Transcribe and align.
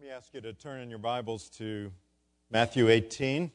Let 0.00 0.06
me 0.06 0.14
ask 0.14 0.32
you 0.32 0.40
to 0.40 0.54
turn 0.54 0.80
in 0.80 0.88
your 0.88 0.98
Bibles 0.98 1.50
to 1.58 1.92
Matthew 2.50 2.88
18. 2.88 3.50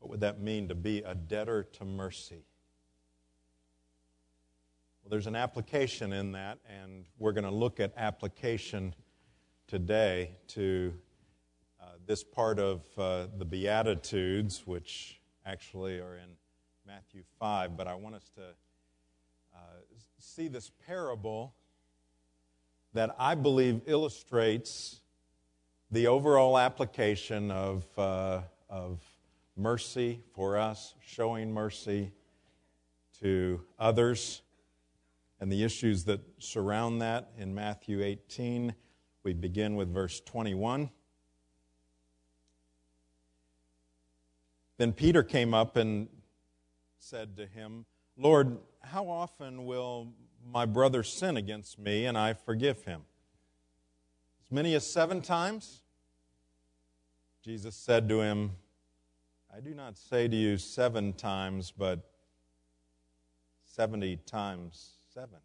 What 0.00 0.10
would 0.10 0.20
that 0.22 0.40
mean 0.40 0.66
to 0.70 0.74
be 0.74 0.98
a 1.02 1.14
debtor 1.14 1.62
to 1.74 1.84
mercy? 1.84 2.46
Well, 5.02 5.10
there's 5.10 5.28
an 5.28 5.36
application 5.36 6.12
in 6.12 6.32
that, 6.32 6.58
and 6.68 7.04
we're 7.16 7.30
going 7.30 7.44
to 7.44 7.54
look 7.54 7.78
at 7.78 7.92
application 7.96 8.92
today 9.68 10.32
to 10.48 10.92
uh, 11.80 11.84
this 12.06 12.24
part 12.24 12.58
of 12.58 12.80
uh, 12.98 13.28
the 13.38 13.44
Beatitudes, 13.44 14.66
which 14.66 15.20
actually 15.46 16.00
are 16.00 16.16
in 16.16 16.30
Matthew 16.84 17.22
5. 17.38 17.76
But 17.76 17.86
I 17.86 17.94
want 17.94 18.16
us 18.16 18.28
to 18.34 18.42
see 20.32 20.48
this 20.48 20.70
parable 20.86 21.52
that 22.94 23.14
I 23.18 23.34
believe 23.34 23.82
illustrates 23.84 25.02
the 25.90 26.06
overall 26.06 26.58
application 26.58 27.50
of, 27.50 27.84
uh, 27.98 28.40
of 28.70 29.02
mercy 29.58 30.22
for 30.34 30.56
us, 30.56 30.94
showing 31.06 31.52
mercy 31.52 32.12
to 33.20 33.60
others, 33.78 34.40
and 35.38 35.52
the 35.52 35.64
issues 35.64 36.04
that 36.04 36.20
surround 36.38 37.02
that 37.02 37.32
in 37.36 37.54
Matthew 37.54 38.02
18. 38.02 38.74
We 39.24 39.34
begin 39.34 39.76
with 39.76 39.92
verse 39.92 40.20
21. 40.20 40.88
Then 44.78 44.94
Peter 44.94 45.22
came 45.22 45.52
up 45.52 45.76
and 45.76 46.08
said 46.98 47.36
to 47.36 47.44
him, 47.44 47.84
Lord, 48.16 48.56
how 48.84 49.08
often 49.08 49.64
will 49.64 50.12
my 50.50 50.66
brother 50.66 51.02
sin 51.02 51.36
against 51.36 51.78
me 51.78 52.06
and 52.06 52.16
I 52.18 52.34
forgive 52.34 52.84
him? 52.84 53.02
As 54.44 54.50
many 54.50 54.74
as 54.74 54.86
seven 54.86 55.20
times? 55.20 55.80
Jesus 57.42 57.74
said 57.74 58.08
to 58.08 58.20
him, 58.20 58.52
I 59.54 59.60
do 59.60 59.74
not 59.74 59.98
say 59.98 60.28
to 60.28 60.36
you 60.36 60.56
seven 60.56 61.12
times, 61.12 61.72
but 61.76 62.00
70 63.64 64.16
times 64.26 64.94
seven. 65.12 65.38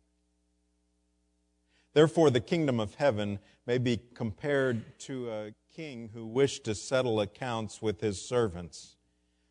Therefore, 1.94 2.30
the 2.30 2.40
kingdom 2.40 2.80
of 2.80 2.96
heaven 2.96 3.40
may 3.66 3.78
be 3.78 4.00
compared 4.14 5.00
to 5.00 5.30
a 5.32 5.54
king 5.76 6.10
who 6.14 6.26
wished 6.26 6.64
to 6.66 6.76
settle 6.76 7.20
accounts 7.22 7.82
with 7.82 8.02
his 8.02 8.22
servants. 8.22 8.98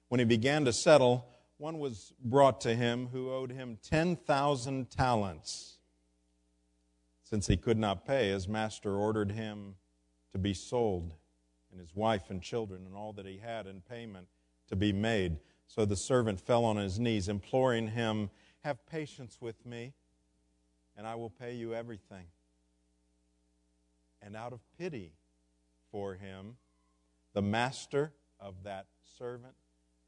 When 0.09 0.21
he 0.21 0.25
began 0.25 0.65
to 0.65 0.73
settle, 0.73 1.27
one 1.59 1.79
was 1.79 2.13
brought 2.23 2.61
to 2.63 2.75
him 2.75 3.09
who 3.13 3.33
owed 3.33 3.51
him 3.51 3.79
10,000 3.83 4.91
talents. 4.91 5.79
Since 7.23 7.47
he 7.47 7.57
could 7.57 7.79
not 7.79 8.07
pay, 8.07 8.29
his 8.29 8.47
master 8.47 8.95
ordered 8.95 9.33
him 9.33 9.77
to 10.33 10.39
be 10.39 10.55
sold, 10.55 11.15
and 11.71 11.81
his 11.81 11.95
wife 11.95 12.31
and 12.31 12.43
children, 12.43 12.85
and 12.87 12.95
all 12.95 13.13
that 13.15 13.27
he 13.27 13.39
had 13.39 13.67
in 13.67 13.81
payment 13.81 14.29
to 14.69 14.77
be 14.77 14.93
made. 14.93 15.39
So 15.67 15.85
the 15.85 15.97
servant 15.97 16.41
fell 16.41 16.65
on 16.65 16.77
his 16.77 17.01
knees, 17.01 17.29
imploring 17.29 17.89
him, 17.89 18.31
Have 18.63 18.87
patience 18.87 19.39
with 19.41 19.65
me, 19.67 19.95
and 20.97 21.07
I 21.07 21.15
will 21.15 21.31
pay 21.31 21.55
you 21.55 21.75
everything. 21.75 22.27
And 24.23 24.37
out 24.37 24.53
of 24.53 24.61
pity 24.79 25.15
for 25.91 26.15
him, 26.15 26.57
the 27.33 27.43
master 27.43 28.13
of 28.39 28.63
that 28.65 28.87
servant 29.19 29.55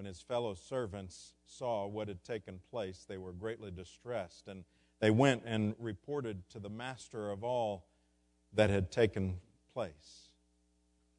When 0.00 0.06
his 0.06 0.22
fellow 0.22 0.54
servants 0.54 1.34
saw 1.44 1.86
what 1.86 2.08
had 2.08 2.24
taken 2.24 2.60
place, 2.70 3.04
they 3.06 3.18
were 3.18 3.34
greatly 3.34 3.70
distressed, 3.70 4.48
and 4.48 4.64
they 4.98 5.10
went 5.10 5.42
and 5.44 5.74
reported 5.78 6.48
to 6.48 6.58
the 6.58 6.70
master 6.70 7.30
of 7.30 7.44
all 7.44 7.84
that 8.54 8.70
had 8.70 8.90
taken 8.90 9.40
place. 9.74 10.30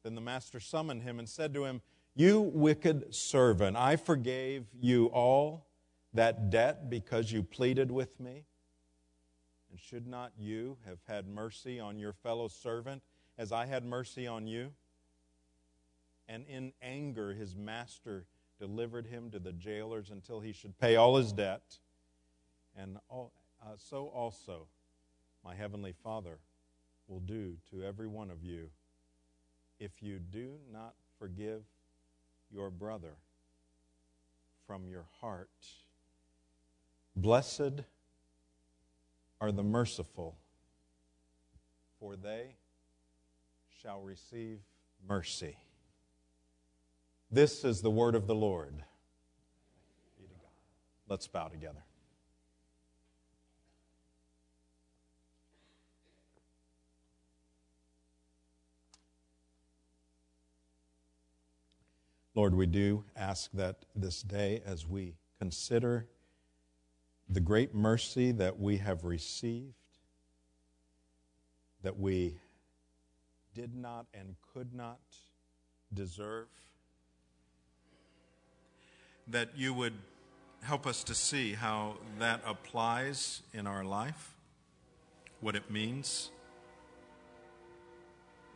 Then 0.02 0.16
the 0.16 0.20
master 0.20 0.58
summoned 0.58 1.04
him 1.04 1.20
and 1.20 1.28
said 1.28 1.54
to 1.54 1.64
him, 1.64 1.80
You 2.16 2.40
wicked 2.40 3.14
servant, 3.14 3.76
I 3.76 3.94
forgave 3.94 4.66
you 4.80 5.06
all 5.06 5.68
that 6.12 6.50
debt 6.50 6.90
because 6.90 7.30
you 7.30 7.44
pleaded 7.44 7.92
with 7.92 8.18
me. 8.18 8.46
And 9.70 9.78
should 9.78 10.08
not 10.08 10.32
you 10.36 10.76
have 10.86 10.98
had 11.06 11.28
mercy 11.28 11.78
on 11.78 12.00
your 12.00 12.14
fellow 12.14 12.48
servant 12.48 13.04
as 13.38 13.52
I 13.52 13.66
had 13.66 13.84
mercy 13.84 14.26
on 14.26 14.48
you? 14.48 14.72
And 16.26 16.44
in 16.48 16.72
anger, 16.82 17.32
his 17.32 17.54
master 17.54 18.26
delivered 18.62 19.08
him 19.08 19.28
to 19.28 19.40
the 19.40 19.50
jailers 19.50 20.10
until 20.10 20.38
he 20.38 20.52
should 20.52 20.78
pay 20.78 20.94
all 20.94 21.16
his 21.16 21.32
debt. 21.32 21.78
And 22.76 22.96
all, 23.08 23.32
uh, 23.60 23.72
so 23.76 24.06
also 24.14 24.68
my 25.44 25.52
heavenly 25.52 25.92
Father 26.04 26.38
will 27.08 27.18
do 27.18 27.56
to 27.72 27.82
every 27.82 28.06
one 28.06 28.30
of 28.30 28.44
you 28.44 28.70
if 29.80 30.00
you 30.00 30.20
do 30.20 30.52
not 30.72 30.94
forgive 31.18 31.64
your 32.52 32.70
brother 32.70 33.16
from 34.64 34.86
your 34.86 35.06
heart. 35.20 35.50
Blessed 37.16 37.82
are 39.40 39.50
the 39.50 39.64
merciful, 39.64 40.36
for 41.98 42.14
they 42.14 42.54
shall 43.82 44.00
receive 44.02 44.60
mercy. 45.08 45.56
This 47.34 47.64
is 47.64 47.80
the 47.80 47.90
word 47.90 48.14
of 48.14 48.26
the 48.26 48.34
Lord. 48.34 48.84
Let's 51.08 51.26
bow 51.26 51.48
together. 51.48 51.82
Lord, 62.34 62.54
we 62.54 62.66
do 62.66 63.04
ask 63.16 63.50
that 63.52 63.86
this 63.96 64.20
day, 64.20 64.60
as 64.66 64.86
we 64.86 65.14
consider 65.38 66.08
the 67.30 67.40
great 67.40 67.74
mercy 67.74 68.30
that 68.32 68.58
we 68.58 68.76
have 68.76 69.04
received, 69.04 69.72
that 71.82 71.98
we 71.98 72.36
did 73.54 73.74
not 73.74 74.04
and 74.12 74.34
could 74.52 74.74
not 74.74 75.00
deserve, 75.94 76.48
that 79.28 79.50
you 79.56 79.72
would 79.74 79.94
help 80.62 80.86
us 80.86 81.04
to 81.04 81.14
see 81.14 81.54
how 81.54 81.96
that 82.18 82.40
applies 82.46 83.42
in 83.52 83.66
our 83.66 83.84
life, 83.84 84.34
what 85.40 85.56
it 85.56 85.70
means, 85.70 86.30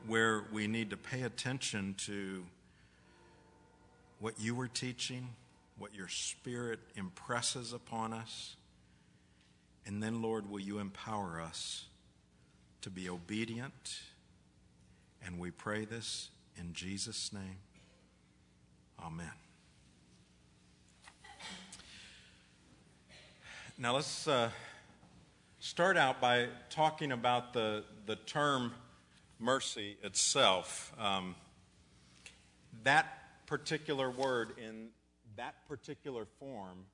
where 0.06 0.44
we 0.52 0.66
need 0.66 0.90
to 0.90 0.96
pay 0.96 1.22
attention 1.22 1.94
to 1.98 2.44
what 4.20 4.38
you 4.38 4.54
were 4.54 4.68
teaching, 4.68 5.28
what 5.78 5.94
your 5.94 6.08
Spirit 6.08 6.78
impresses 6.94 7.72
upon 7.72 8.12
us. 8.12 8.56
And 9.84 10.02
then, 10.02 10.22
Lord, 10.22 10.50
will 10.50 10.60
you 10.60 10.78
empower 10.78 11.40
us 11.40 11.86
to 12.82 12.90
be 12.90 13.08
obedient? 13.08 14.00
And 15.24 15.38
we 15.38 15.50
pray 15.50 15.84
this 15.84 16.30
in 16.56 16.72
Jesus' 16.72 17.32
name. 17.32 17.58
Amen. 19.04 19.45
Now 23.78 23.94
let's 23.94 24.26
uh, 24.26 24.48
start 25.58 25.98
out 25.98 26.18
by 26.18 26.48
talking 26.70 27.12
about 27.12 27.52
the, 27.52 27.84
the 28.06 28.16
term 28.16 28.72
mercy 29.38 29.98
itself. 30.02 30.94
Um, 30.98 31.34
that 32.84 33.06
particular 33.44 34.10
word 34.10 34.52
in 34.56 34.88
that 35.36 35.56
particular 35.68 36.24
form 36.38 36.86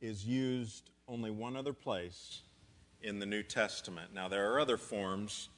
is 0.00 0.24
used 0.24 0.90
only 1.08 1.32
one 1.32 1.56
other 1.56 1.72
place 1.72 2.42
in 3.02 3.18
the 3.18 3.26
New 3.26 3.42
Testament. 3.42 4.14
Now, 4.14 4.28
there 4.28 4.52
are 4.52 4.60
other 4.60 4.76
forms 4.76 5.48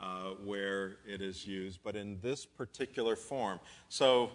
uh, 0.00 0.30
where 0.46 0.96
it 1.06 1.20
is 1.20 1.46
used, 1.46 1.80
but 1.84 1.94
in 1.94 2.18
this 2.22 2.46
particular 2.46 3.16
form. 3.16 3.60
So, 3.90 4.30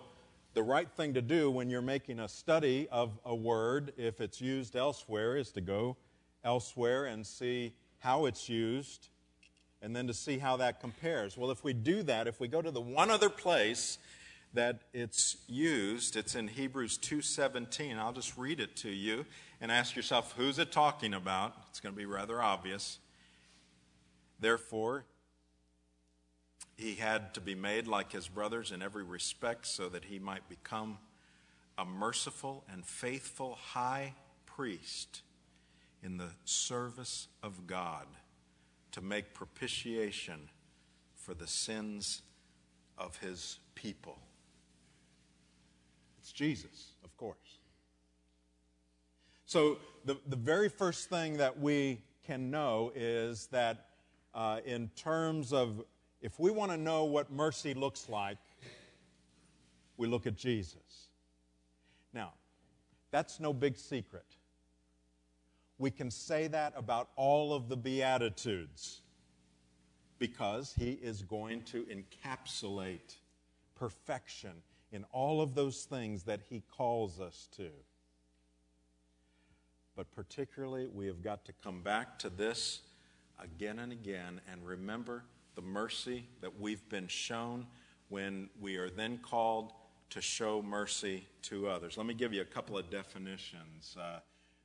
the 0.56 0.64
right 0.64 0.90
thing 0.90 1.14
to 1.14 1.22
do 1.22 1.52
when 1.52 1.70
you're 1.70 1.82
making 1.82 2.20
a 2.20 2.30
study 2.30 2.88
of 2.90 3.20
a 3.26 3.36
word, 3.36 3.92
if 3.98 4.22
it's 4.22 4.40
used 4.40 4.76
elsewhere, 4.76 5.36
is 5.36 5.52
to 5.52 5.62
go 5.62 5.98
elsewhere 6.46 7.06
and 7.06 7.28
see 7.28 7.74
how 8.00 8.26
it's 8.26 8.48
used 8.48 9.10
and 9.82 9.94
then 9.94 10.08
to 10.08 10.14
see 10.14 10.38
how 10.38 10.58
that 10.58 10.80
compares. 10.80 11.38
Well, 11.38 11.52
if 11.52 11.64
we 11.64 11.74
do 11.74 12.04
that, 12.04 12.26
if 12.26 12.40
we 12.40 12.48
go 12.48 12.62
to 12.62 12.72
the 12.72 12.82
one 12.82 13.12
other 13.12 13.30
place 13.30 13.98
that 14.54 14.80
it's 14.94 15.36
used, 15.48 16.16
it's 16.16 16.36
in 16.36 16.48
Hebrews 16.48 16.98
2:17. 16.98 17.98
I'll 17.98 18.14
just 18.14 18.38
read 18.38 18.62
it 18.62 18.78
to 18.78 18.90
you 18.90 19.26
and 19.60 19.72
ask 19.72 19.94
yourself 19.96 20.34
who's 20.38 20.58
it 20.58 20.72
talking 20.72 21.14
about? 21.14 21.54
It's 21.70 21.82
going 21.82 21.94
to 21.94 21.98
be 21.98 22.06
rather 22.06 22.42
obvious. 22.42 23.00
Therefore, 24.40 25.06
he 26.78 26.96
had 26.96 27.34
to 27.34 27.42
be 27.42 27.56
made 27.56 27.88
like 27.88 28.12
his 28.12 28.28
brothers 28.28 28.72
in 28.72 28.82
every 28.82 29.04
respect 29.04 29.66
so 29.66 29.88
that 29.90 30.06
he 30.06 30.20
might 30.20 30.48
become 30.50 30.98
a 31.78 31.86
merciful 31.86 32.64
and 32.72 32.86
faithful 32.86 33.58
high 33.62 34.14
priest 34.46 35.22
in 36.04 36.18
the 36.18 36.30
service 36.44 37.28
of 37.42 37.66
God 37.68 38.06
to 38.92 39.02
make 39.02 39.34
propitiation 39.34 40.50
for 41.16 41.34
the 41.34 41.48
sins 41.48 42.22
of 42.98 43.18
his 43.18 43.60
people. 43.74 44.18
It's 46.20 46.32
Jesus, 46.32 46.94
of 47.04 47.16
course. 47.18 47.60
So, 49.46 49.78
the, 50.06 50.18
the 50.28 50.36
very 50.36 50.70
first 50.70 51.10
thing 51.10 51.38
that 51.38 51.60
we 51.60 52.02
can 52.26 52.50
know 52.50 52.92
is 52.96 53.48
that 53.48 53.90
uh, 54.34 54.60
in 54.66 54.90
terms 54.96 55.54
of 55.54 55.84
if 56.22 56.40
we 56.40 56.52
want 56.52 56.72
to 56.72 56.78
know 56.78 57.06
what 57.06 57.32
mercy 57.32 57.74
looks 57.74 58.10
like, 58.10 58.38
we 59.98 60.08
look 60.08 60.28
at 60.28 60.36
Jesus. 60.36 61.10
Now, 62.14 62.34
that's 63.12 63.40
no 63.40 63.54
big 63.54 63.78
secret. 63.78 64.26
We 65.78 65.92
can 65.92 66.10
say 66.10 66.48
that 66.48 66.74
about 66.76 67.10
all 67.16 67.54
of 67.54 67.70
the 67.70 67.78
Beatitudes 67.78 69.02
because 70.20 70.74
he 70.78 70.92
is 70.92 71.22
going 71.22 71.62
to 71.64 71.86
encapsulate 71.86 73.18
perfection 73.76 74.54
in 74.92 75.04
all 75.12 75.42
of 75.42 75.56
those 75.56 75.84
things 75.84 76.24
that 76.24 76.40
he 76.50 76.64
calls 76.76 77.20
us 77.20 77.50
to. 77.58 77.70
But 79.96 80.12
particularly, 80.12 80.88
we 80.88 81.08
have 81.08 81.22
got 81.22 81.46
to 81.46 81.54
come 81.64 81.82
back 81.82 82.18
to 82.20 82.30
this 82.30 82.82
again 83.42 83.80
and 83.80 83.92
again 83.92 84.42
and 84.50 84.66
remember 84.66 85.24
the 85.56 85.62
mercy 85.62 86.28
that 86.42 86.60
we've 86.60 86.88
been 86.90 87.08
shown 87.08 87.66
when 88.10 88.50
we 88.60 88.76
are 88.78 88.90
then 88.90 89.18
called 89.18 89.72
to 90.10 90.22
show 90.22 90.62
mercy 90.62 91.26
to 91.44 91.68
others. 91.68 91.98
Let 91.98 92.06
me 92.06 92.14
give 92.14 92.34
you 92.34 92.42
a 92.42 92.46
couple 92.46 92.78
of 92.78 92.90
definitions. 92.90 93.96
Uh, 94.00 94.20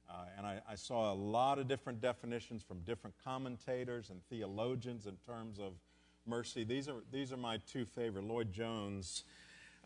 uh, 0.08 0.14
and 0.36 0.46
I, 0.46 0.60
I, 0.68 0.74
saw 0.74 1.12
a 1.12 1.14
lot 1.14 1.58
of 1.58 1.68
different 1.68 2.00
definitions 2.00 2.62
from 2.62 2.80
different 2.80 3.14
commentators 3.24 4.10
and 4.10 4.20
theologians 4.28 5.06
in 5.06 5.16
terms 5.24 5.60
of 5.60 5.72
mercy. 6.26 6.64
These 6.64 6.88
are, 6.88 7.02
these 7.12 7.32
are 7.32 7.36
my 7.36 7.58
two 7.58 7.84
favorite. 7.84 8.24
Lloyd 8.24 8.52
Jones 8.52 9.22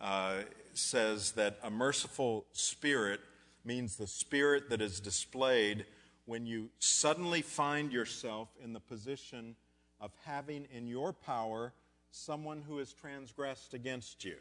uh, 0.00 0.38
says 0.72 1.32
that 1.32 1.58
a 1.62 1.70
merciful 1.70 2.46
spirit 2.52 3.20
means 3.64 3.96
the 3.96 4.06
spirit 4.06 4.70
that 4.70 4.80
is 4.80 4.98
displayed 4.98 5.84
when 6.24 6.46
you 6.46 6.70
suddenly 6.78 7.42
find 7.42 7.92
yourself 7.92 8.48
in 8.62 8.72
the 8.72 8.80
position 8.80 9.56
of 10.04 10.12
having 10.26 10.66
in 10.70 10.86
your 10.86 11.14
power 11.14 11.72
someone 12.10 12.62
who 12.68 12.76
has 12.76 12.92
transgressed 12.92 13.72
against 13.72 14.22
you. 14.22 14.36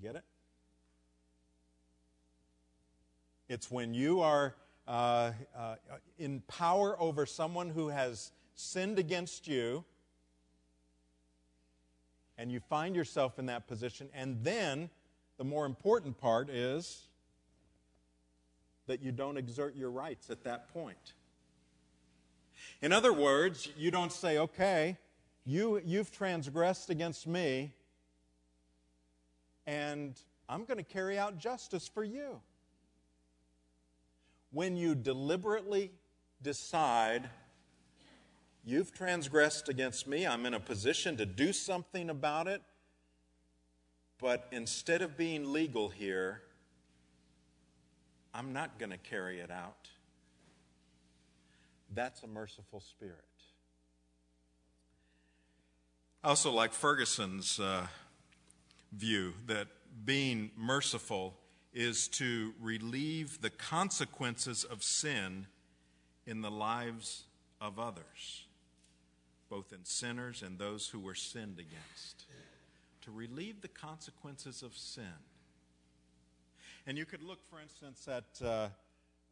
Get 0.00 0.14
it? 0.14 0.22
It's 3.48 3.68
when 3.68 3.94
you 3.94 4.20
are 4.20 4.54
uh, 4.86 5.32
uh, 5.58 5.74
in 6.18 6.40
power 6.46 6.96
over 7.00 7.26
someone 7.26 7.68
who 7.68 7.88
has 7.88 8.30
sinned 8.54 9.00
against 9.00 9.48
you, 9.48 9.84
and 12.38 12.52
you 12.52 12.60
find 12.60 12.94
yourself 12.94 13.40
in 13.40 13.46
that 13.46 13.66
position, 13.66 14.08
and 14.14 14.38
then 14.44 14.88
the 15.36 15.44
more 15.44 15.66
important 15.66 16.16
part 16.16 16.48
is 16.48 17.08
that 18.86 19.02
you 19.02 19.10
don't 19.10 19.36
exert 19.36 19.74
your 19.74 19.90
rights 19.90 20.30
at 20.30 20.44
that 20.44 20.72
point. 20.72 21.14
In 22.82 22.92
other 22.92 23.12
words, 23.12 23.68
you 23.76 23.90
don't 23.90 24.12
say, 24.12 24.38
okay, 24.38 24.96
you, 25.44 25.80
you've 25.84 26.10
transgressed 26.10 26.90
against 26.90 27.26
me, 27.26 27.72
and 29.66 30.14
I'm 30.48 30.64
going 30.64 30.78
to 30.78 30.84
carry 30.84 31.18
out 31.18 31.38
justice 31.38 31.88
for 31.88 32.04
you 32.04 32.40
when 34.56 34.74
you 34.74 34.94
deliberately 34.94 35.90
decide, 36.42 37.28
you've 38.64 38.90
transgressed 38.90 39.68
against 39.68 40.06
me, 40.06 40.26
I'm 40.26 40.46
in 40.46 40.54
a 40.54 40.60
position 40.60 41.18
to 41.18 41.26
do 41.26 41.52
something 41.52 42.08
about 42.08 42.46
it, 42.46 42.62
but 44.18 44.48
instead 44.52 45.02
of 45.02 45.14
being 45.14 45.52
legal 45.52 45.90
here, 45.90 46.40
I'm 48.32 48.54
not 48.54 48.78
going 48.78 48.92
to 48.92 48.96
carry 48.96 49.40
it 49.40 49.50
out. 49.50 49.90
That's 51.92 52.22
a 52.22 52.26
merciful 52.26 52.80
spirit. 52.80 53.24
I 56.22 56.28
also 56.30 56.50
like 56.50 56.72
Ferguson's 56.72 57.60
uh, 57.60 57.86
view 58.92 59.34
that 59.46 59.68
being 60.04 60.50
merciful 60.56 61.34
is 61.72 62.08
to 62.08 62.52
relieve 62.60 63.40
the 63.42 63.50
consequences 63.50 64.64
of 64.64 64.82
sin 64.82 65.46
in 66.26 66.40
the 66.40 66.50
lives 66.50 67.24
of 67.60 67.78
others, 67.78 68.46
both 69.48 69.72
in 69.72 69.84
sinners 69.84 70.42
and 70.42 70.58
those 70.58 70.88
who 70.88 70.98
were 70.98 71.14
sinned 71.14 71.58
against. 71.58 72.24
To 73.02 73.12
relieve 73.12 73.60
the 73.60 73.68
consequences 73.68 74.62
of 74.62 74.76
sin. 74.76 75.04
And 76.86 76.98
you 76.98 77.04
could 77.04 77.22
look, 77.22 77.38
for 77.48 77.60
instance, 77.60 78.08
at 78.08 78.44
uh, 78.44 78.68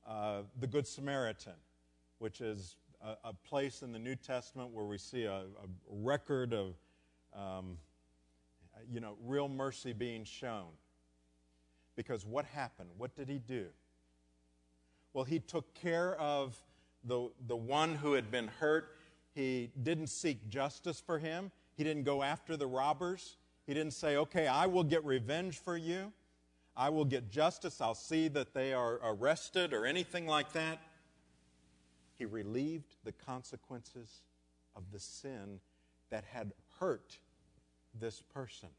uh, 0.07 0.43
the 0.61 0.67
Good 0.67 0.87
Samaritan, 0.87 1.55
which 2.19 2.41
is 2.41 2.77
a, 3.03 3.29
a, 3.29 3.33
place 3.33 3.83
in 3.83 3.93
the 3.93 3.99
New 3.99 4.17
Testament 4.17 4.71
where 4.71 4.85
we 4.85 4.99
see 4.99 5.25
a, 5.25 5.41
a 5.41 5.69
record 5.91 6.55
of, 6.55 6.75
um, 7.37 7.79
you 8.91 9.01
know, 9.01 9.17
real 9.25 9.49
mercy 9.49 9.93
being 9.93 10.25
shown. 10.25 10.69
Because 11.97 12.25
what 12.25 12.45
happened? 12.45 12.91
What 12.97 13.15
did 13.15 13.29
he 13.29 13.39
do? 13.39 13.67
Well, 15.13 15.25
he 15.25 15.39
took 15.39 15.75
care 15.75 16.17
of 16.17 16.57
the, 17.05 17.31
the 17.47 17.57
one 17.57 17.95
who 17.95 18.15
had 18.15 18.31
been 18.31 18.49
hurt. 18.49 18.97
He 19.35 19.71
didn't 19.83 20.09
seek 20.09 20.49
justice 20.49 21.01
for 21.05 21.19
him. 21.19 21.53
He 21.77 21.85
didn't 21.85 22.05
go 22.05 22.23
after 22.23 22.57
the 22.57 22.67
robbers. 22.67 23.37
He 23.67 23.75
didn't 23.75 23.93
say, 23.93 24.17
okay, 24.17 24.47
I 24.47 24.67
will 24.67 24.85
get 24.85 25.05
revenge 25.05 25.59
for 25.59 25.77
you. 25.77 26.13
I 26.77 26.89
will 26.89 27.05
get 27.05 27.31
justice. 27.31 27.81
I'll 27.81 27.95
see 27.95 28.29
that 28.29 28.55
they 28.55 28.73
are 28.73 28.99
arrested 29.05 29.73
or 29.73 29.87
anything 29.87 30.27
like 30.27 30.53
that. 30.53 30.81
He 32.25 32.31
relieved 32.31 32.97
the 33.05 33.13
consequences 33.13 34.23
of 34.75 34.85
the 34.93 34.99
sin 34.99 35.61
that 36.09 36.25
had 36.25 36.53
hurt 36.81 37.19
this 38.01 38.23
person 38.23 38.71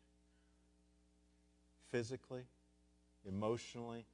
physically, 1.91 2.41
emotionally. 3.23 4.07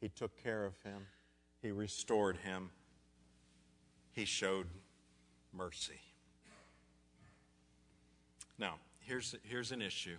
He 0.00 0.08
took 0.08 0.42
care 0.42 0.64
of 0.64 0.74
him, 0.82 1.06
He 1.62 1.70
restored 1.70 2.38
him, 2.38 2.70
He 4.10 4.24
showed 4.24 4.66
mercy. 5.52 6.00
Now, 8.58 8.74
here's, 8.98 9.36
here's 9.44 9.70
an 9.70 9.82
issue. 9.82 10.16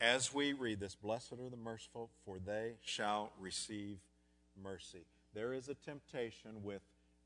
As 0.00 0.34
we 0.34 0.52
read 0.52 0.80
this, 0.80 0.96
blessed 0.96 1.34
are 1.34 1.48
the 1.48 1.56
merciful, 1.56 2.10
for 2.24 2.40
they 2.40 2.72
shall 2.82 3.30
receive 3.38 3.98
mercy. 4.60 5.06
There 5.32 5.52
is 5.52 5.68
a 5.68 5.74
temptation 5.74 6.64
with 6.64 6.82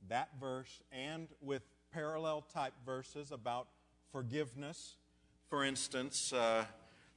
that 0.09 0.29
verse 0.41 0.81
and 0.93 1.29
with 1.41 1.63
parallel 1.93 2.43
type 2.43 2.75
verses 2.85 3.31
about 3.33 3.69
forgiveness. 4.11 4.97
For 5.49 5.65
instance, 5.65 6.33
uh, 6.33 6.65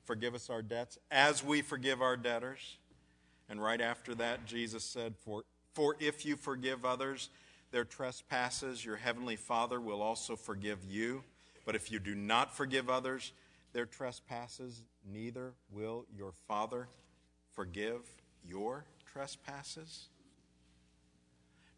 forgive 0.06 0.36
us 0.36 0.50
our 0.50 0.62
debts 0.62 0.98
as 1.12 1.44
we 1.44 1.62
forgive 1.62 2.02
our 2.02 2.18
debtors. 2.18 2.78
And 3.50 3.62
right 3.62 3.82
after 3.82 4.14
that, 4.16 4.46
Jesus 4.46 4.84
said, 4.84 5.16
For, 5.18 5.44
for 5.74 5.96
if 6.00 6.26
you 6.26 6.36
forgive 6.36 6.86
others 6.86 7.30
their 7.72 7.86
trespasses, 7.86 8.84
your 8.84 8.96
heavenly 8.98 9.36
Father 9.36 9.80
will 9.80 10.02
also 10.02 10.36
forgive 10.36 10.80
you. 10.86 11.24
But 11.66 11.76
if 11.76 11.92
you 11.92 12.00
do 12.00 12.16
not 12.16 12.56
forgive 12.56 12.90
others 12.90 13.34
their 13.74 13.86
trespasses, 13.86 14.84
neither 15.06 15.54
will 15.72 16.06
your 16.16 16.34
Father 16.48 16.88
forgive 17.52 18.02
your 18.44 18.86
trespasses. 19.06 20.10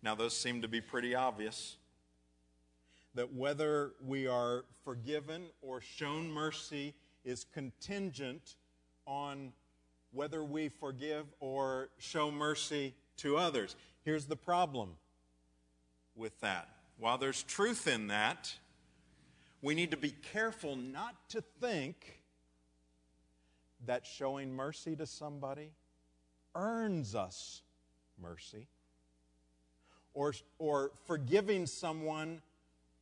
Now, 0.01 0.15
those 0.15 0.35
seem 0.35 0.61
to 0.61 0.67
be 0.67 0.81
pretty 0.81 1.15
obvious. 1.15 1.77
That 3.15 3.33
whether 3.33 3.93
we 4.05 4.27
are 4.27 4.65
forgiven 4.83 5.47
or 5.61 5.81
shown 5.81 6.31
mercy 6.31 6.93
is 7.25 7.45
contingent 7.53 8.55
on 9.05 9.51
whether 10.11 10.43
we 10.43 10.69
forgive 10.69 11.25
or 11.39 11.89
show 11.97 12.31
mercy 12.31 12.95
to 13.17 13.37
others. 13.37 13.75
Here's 14.03 14.25
the 14.25 14.35
problem 14.35 14.95
with 16.15 16.39
that. 16.41 16.69
While 16.97 17.17
there's 17.17 17.43
truth 17.43 17.87
in 17.87 18.07
that, 18.07 18.53
we 19.61 19.75
need 19.75 19.91
to 19.91 19.97
be 19.97 20.13
careful 20.33 20.75
not 20.75 21.15
to 21.29 21.41
think 21.59 22.23
that 23.85 24.05
showing 24.05 24.53
mercy 24.53 24.95
to 24.95 25.05
somebody 25.05 25.71
earns 26.55 27.15
us 27.15 27.61
mercy, 28.21 28.67
or, 30.13 30.33
or 30.57 30.91
forgiving 31.05 31.65
someone 31.65 32.41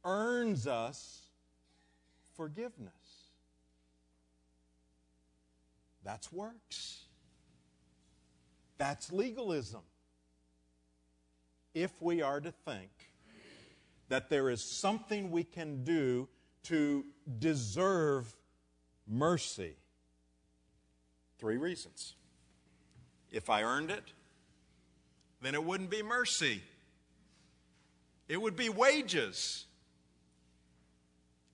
earns 0.04 0.68
us 0.68 1.22
forgiveness. 2.36 2.94
That's 6.04 6.32
works. 6.32 7.04
That's 8.78 9.12
legalism. 9.12 9.82
If 11.74 11.92
we 12.02 12.22
are 12.22 12.40
to 12.40 12.52
think 12.52 12.90
that 14.10 14.30
there 14.30 14.50
is 14.50 14.64
something 14.64 15.32
we 15.32 15.44
can 15.44 15.84
do 15.84 16.28
to 16.64 17.06
deserve 17.40 18.34
mercy, 19.08 19.76
three 21.40 21.58
reasons. 21.58 22.16
If 23.32 23.50
I 23.50 23.64
earned 23.64 23.92
it, 23.92 24.14
then 25.42 25.56
it 25.56 25.64
wouldn't 25.64 25.90
be 25.90 26.02
mercy, 26.02 26.62
it 28.28 28.42
would 28.42 28.56
be 28.56 28.70
wages, 28.70 29.66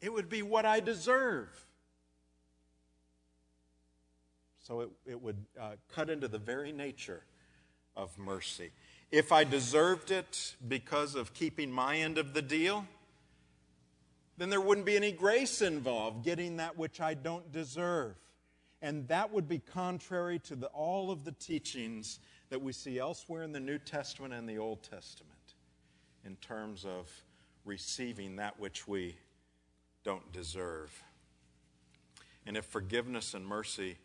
it 0.02 0.12
would 0.12 0.30
be 0.30 0.42
what 0.42 0.66
I 0.66 0.80
deserve. 0.80 1.50
So 4.60 4.82
it, 4.82 4.90
it 5.06 5.22
would 5.22 5.46
uh, 5.60 5.72
cut 5.94 6.10
into 6.10 6.28
the 6.28 6.38
very 6.38 6.72
nature 6.72 7.24
of 7.96 8.18
mercy. 8.18 8.72
If 9.12 9.32
I 9.32 9.44
deserved 9.44 10.10
it 10.10 10.56
because 10.68 11.16
of 11.16 11.34
keeping 11.34 11.72
my 11.72 11.98
end 11.98 12.18
of 12.18 12.34
the 12.34 12.42
deal, 12.42 12.88
then 14.38 14.50
there 14.50 14.62
wouldn't 14.62 14.86
be 14.86 14.96
any 14.96 15.12
grace 15.12 15.62
involved, 15.62 16.24
getting 16.24 16.58
that 16.58 16.78
which 16.78 17.00
I 17.00 17.14
don't 17.14 17.52
deserve. 17.52 18.16
And 18.82 19.08
that 19.10 19.32
would 19.32 19.48
be 19.48 19.60
contrary 19.60 20.40
to 20.40 20.56
the, 20.56 20.68
all 20.68 21.12
of 21.12 21.24
the 21.24 21.34
teachings 21.34 22.20
that 22.50 22.62
we 22.62 22.72
see 22.72 23.00
elsewhere 23.00 23.44
in 23.44 23.52
the 23.52 23.60
New 23.60 23.78
Testament 23.78 24.34
and 24.34 24.50
the 24.50 24.58
Old 24.58 24.82
Testament 24.82 25.33
in 26.26 26.36
terms 26.38 26.86
of 26.86 27.10
receiving 27.66 28.38
that 28.38 28.60
which 28.60 28.88
we 28.88 29.16
don't 30.04 30.32
deserve. 30.32 31.04
And 32.46 32.58
if 32.58 32.66
forgiveness 32.66 33.34
and 33.34 33.46
mercy 33.46 33.98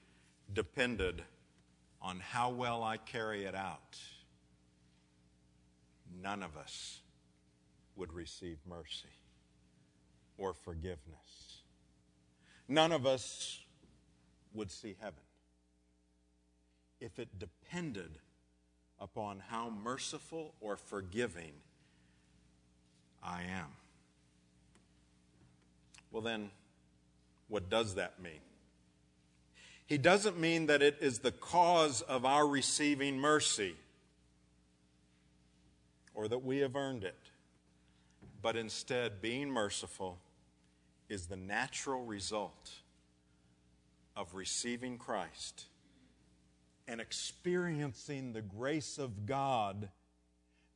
depended 0.53 1.23
on 2.01 2.21
how 2.21 2.51
well 2.51 2.83
I 2.83 2.97
carry 2.97 3.45
it 3.45 3.55
out, 3.55 3.99
none 6.23 6.43
of 6.43 6.57
us 6.57 7.01
would 7.97 8.13
receive 8.13 8.59
mercy 8.69 9.09
or 10.37 10.55
forgiveness. 10.55 11.63
None 12.69 12.93
of 12.93 13.07
us 13.07 13.61
would 14.55 14.71
see 14.71 14.97
heaven 15.01 15.23
if 17.01 17.19
it 17.19 17.39
depended 17.39 18.19
upon 19.01 19.43
how 19.49 19.71
merciful 19.71 20.55
or 20.61 20.77
forgiving 20.77 21.53
I 23.23 23.43
am. 23.43 23.67
Well, 26.11 26.23
then, 26.23 26.51
what 27.49 27.69
does 27.69 27.95
that 27.97 28.21
mean? 28.23 28.41
He 29.87 29.99
doesn't 29.99 30.39
mean 30.39 30.67
that 30.67 30.83
it 30.83 30.99
is 31.01 31.21
the 31.21 31.33
cause 31.33 32.03
of 32.03 32.25
our 32.25 32.47
receiving 32.47 33.19
mercy 33.19 33.75
or 36.15 36.29
that 36.29 36.45
we 36.45 36.59
have 36.59 36.77
earned 36.77 37.05
it, 37.05 37.31
but 38.43 38.57
instead, 38.57 39.23
being 39.23 39.49
merciful 39.51 40.19
is 41.09 41.27
the 41.27 41.37
natural 41.37 42.05
result 42.05 42.73
of 44.17 44.35
receiving 44.35 44.99
Christ 44.99 45.67
and 46.87 47.01
experiencing 47.01 48.33
the 48.33 48.43
grace 48.43 48.99
of 48.99 49.27
God 49.27 49.89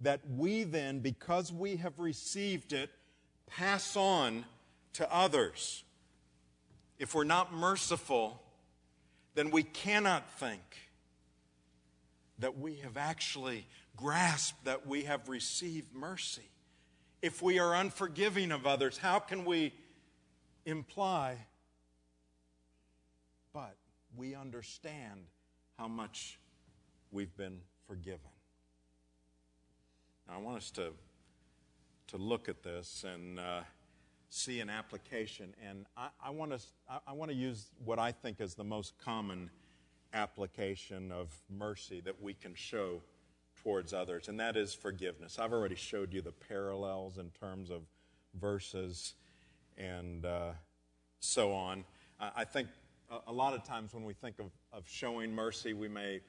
that 0.02 0.20
we 0.28 0.64
then, 0.64 1.00
because 1.00 1.52
we 1.52 1.76
have 1.76 1.98
received 1.98 2.72
it, 2.72 2.90
pass 3.46 3.96
on 3.96 4.44
to 4.94 5.12
others. 5.12 5.84
If 6.98 7.14
we're 7.14 7.24
not 7.24 7.52
merciful, 7.52 8.42
then 9.34 9.50
we 9.50 9.62
cannot 9.62 10.30
think 10.38 10.62
that 12.38 12.58
we 12.58 12.76
have 12.76 12.96
actually 12.96 13.66
grasped 13.96 14.64
that 14.64 14.86
we 14.86 15.04
have 15.04 15.28
received 15.28 15.94
mercy. 15.94 16.42
If 17.20 17.40
we 17.40 17.60
are 17.60 17.74
unforgiving 17.74 18.50
of 18.50 18.66
others, 18.66 18.98
how 18.98 19.20
can 19.20 19.44
we 19.44 19.72
imply, 20.66 21.36
but 23.52 23.76
we 24.16 24.34
understand 24.34 25.20
how 25.78 25.86
much 25.86 26.38
we've 27.12 27.36
been 27.36 27.60
forgiven? 27.86 28.31
Now, 30.28 30.34
I 30.34 30.38
want 30.38 30.56
us 30.56 30.70
to, 30.72 30.90
to 32.08 32.16
look 32.16 32.48
at 32.48 32.62
this 32.62 33.04
and. 33.04 33.38
Uh, 33.38 33.60
see 34.32 34.60
an 34.60 34.70
application. 34.70 35.54
And 35.62 35.84
I, 35.94 36.08
I 36.24 36.30
want 36.30 36.52
to 36.52 36.58
I 37.06 37.12
want 37.12 37.30
to 37.30 37.36
use 37.36 37.66
what 37.84 37.98
I 37.98 38.12
think 38.12 38.40
is 38.40 38.54
the 38.54 38.64
most 38.64 38.94
common 38.98 39.50
application 40.14 41.12
of 41.12 41.28
mercy 41.50 42.00
that 42.00 42.20
we 42.20 42.32
can 42.34 42.54
show 42.54 43.02
towards 43.62 43.92
others, 43.92 44.28
and 44.28 44.40
that 44.40 44.56
is 44.56 44.74
forgiveness. 44.74 45.38
I've 45.38 45.52
already 45.52 45.74
showed 45.74 46.12
you 46.12 46.22
the 46.22 46.32
parallels 46.32 47.18
in 47.18 47.30
terms 47.30 47.70
of 47.70 47.82
verses 48.40 49.14
and 49.76 50.24
uh, 50.24 50.52
so 51.20 51.52
on. 51.52 51.84
I 52.18 52.44
think 52.44 52.68
a 53.26 53.32
lot 53.32 53.52
of 53.52 53.64
times 53.64 53.94
when 53.94 54.04
we 54.04 54.14
think 54.14 54.38
of, 54.38 54.46
of 54.72 54.84
showing 54.88 55.34
mercy, 55.34 55.72
we 55.72 55.88
may 55.88 56.20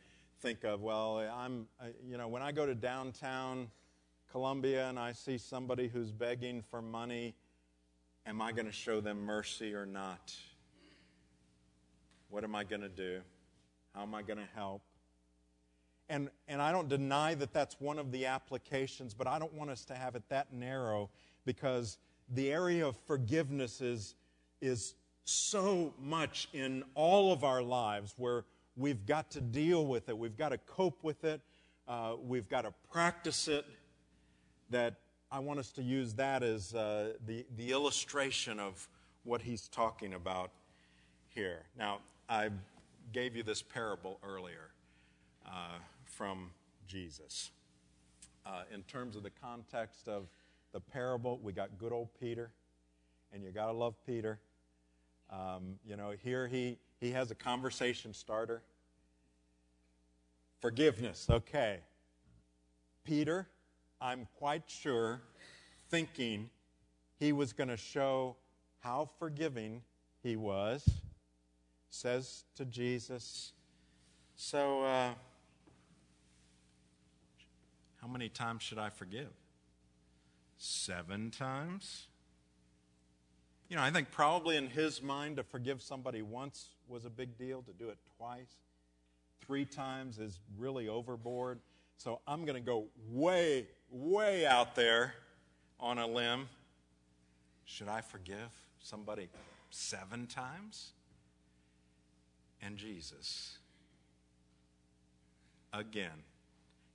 think 0.41 0.63
of, 0.63 0.81
well, 0.81 1.17
I'm, 1.17 1.67
you 2.05 2.17
know, 2.17 2.27
when 2.27 2.41
I 2.41 2.51
go 2.51 2.65
to 2.65 2.75
downtown 2.75 3.69
Columbia 4.33 4.89
and 4.89 4.97
I 4.97 5.11
see 5.11 5.37
somebody 5.37 5.87
who's 5.87 6.11
begging 6.11 6.63
for 6.63 6.81
money, 6.81 7.35
Am 8.25 8.41
I 8.41 8.51
going 8.51 8.65
to 8.65 8.71
show 8.71 8.99
them 8.99 9.23
mercy 9.25 9.75
or 9.75 9.85
not? 9.85 10.33
What 12.29 12.43
am 12.43 12.55
I 12.55 12.63
going 12.63 12.81
to 12.81 12.89
do? 12.89 13.19
How 13.93 14.01
am 14.01 14.15
I 14.15 14.23
going 14.23 14.39
to 14.39 14.47
help? 14.55 14.81
And, 16.09 16.29
and 16.47 16.63
I 16.63 16.71
don't 16.71 16.89
deny 16.89 17.35
that 17.35 17.53
that's 17.53 17.79
one 17.79 17.99
of 17.99 18.11
the 18.11 18.25
applications, 18.25 19.13
but 19.13 19.27
I 19.27 19.37
don't 19.37 19.53
want 19.53 19.69
us 19.69 19.85
to 19.85 19.93
have 19.93 20.15
it 20.15 20.23
that 20.29 20.51
narrow 20.51 21.11
because 21.45 21.99
the 22.27 22.51
area 22.51 22.87
of 22.87 22.97
forgiveness 23.05 23.81
is, 23.81 24.15
is 24.61 24.95
so 25.25 25.93
much 26.01 26.47
in 26.53 26.83
all 26.95 27.31
of 27.31 27.43
our 27.43 27.61
lives 27.61 28.15
where 28.17 28.45
we've 28.75 29.05
got 29.05 29.29
to 29.31 29.41
deal 29.41 29.85
with 29.85 30.09
it, 30.09 30.17
we've 30.17 30.37
got 30.37 30.49
to 30.49 30.57
cope 30.57 31.03
with 31.03 31.23
it, 31.23 31.39
uh, 31.87 32.15
we've 32.19 32.49
got 32.49 32.63
to 32.63 32.73
practice 32.89 33.47
it, 33.47 33.65
that 34.70 34.96
I 35.32 35.39
want 35.39 35.60
us 35.60 35.72
to 35.74 35.84
use 35.84 36.13
that 36.15 36.43
as 36.43 36.74
uh, 36.75 37.13
the, 37.25 37.46
the 37.58 37.72
illustration 37.72 38.60
of 38.60 38.88
what 39.24 39.41
he's 39.41 39.67
talking 39.67 40.13
about 40.13 40.51
here. 41.29 41.63
Now, 41.77 42.00
I 42.29 42.50
gave 43.12 43.36
you 43.36 43.43
this 43.43 43.62
parable 43.62 44.20
earlier 44.24 44.70
uh, 45.46 45.79
from 46.05 46.51
Jesus. 46.88 47.51
Uh, 48.46 48.63
in 48.74 48.84
terms 48.84 49.15
of 49.15 49.24
the 49.24 49.29
context 49.29 50.08
of 50.08 50.27
the 50.72 50.79
parable, 50.79 51.39
we 51.41 51.53
got 51.53 51.77
good 51.77 51.91
old 51.91 52.10
Peter, 52.20 52.51
and 53.32 53.43
you 53.43 53.51
got 53.51 53.67
to 53.67 53.74
love 53.74 53.96
Peter. 54.05 54.39
Um, 55.32 55.79
you 55.86 55.96
know, 55.96 56.13
here 56.24 56.48
he, 56.48 56.77
he 57.00 57.12
has 57.12 57.32
a 57.32 57.36
conversation 57.36 58.13
starter. 58.13 58.62
Forgiveness, 60.60 61.27
okay. 61.29 61.79
Peter, 63.03 63.48
I'm 64.03 64.27
quite 64.38 64.63
sure, 64.67 65.22
thinking 65.89 66.50
he 67.19 67.31
was 67.31 67.53
going 67.53 67.69
to 67.69 67.77
show 67.77 68.36
how 68.79 69.10
forgiving 69.17 69.81
he 70.22 70.36
was, 70.36 70.86
says 71.89 72.43
to 72.55 72.65
Jesus, 72.65 73.53
So, 74.36 74.83
uh, 74.83 75.13
how 78.01 78.07
many 78.10 78.27
times 78.27 78.62
should 78.62 78.77
I 78.77 78.89
forgive? 78.89 79.31
Seven 80.57 81.31
times? 81.31 82.07
You 83.69 83.77
know, 83.77 83.83
I 83.83 83.89
think 83.89 84.12
probably 84.12 84.57
in 84.57 84.67
his 84.67 85.01
mind 85.01 85.38
to 85.38 85.43
forgive 85.43 85.81
somebody 85.81 86.22
once 86.22 86.72
was 86.89 87.05
a 87.05 87.10
big 87.10 87.38
deal, 87.38 87.62
to 87.62 87.72
do 87.72 87.88
it 87.88 88.00
twice, 88.17 88.51
three 89.39 89.63
times 89.63 90.19
is 90.19 90.41
really 90.57 90.89
overboard. 90.89 91.62
So 92.03 92.19
I'm 92.27 92.43
going 92.43 92.62
to 92.62 92.69
go 92.69 92.88
way, 93.13 93.65
way 93.89 94.45
out 94.45 94.75
there 94.75 95.13
on 95.79 96.00
a 96.00 96.05
limb. 96.05 96.50
Should 97.63 97.88
I 97.88 98.01
forgive 98.01 98.51
somebody 98.81 99.29
seven 99.69 100.27
times? 100.27 100.91
And 102.62 102.75
Jesus, 102.75 103.57
again, 105.72 106.25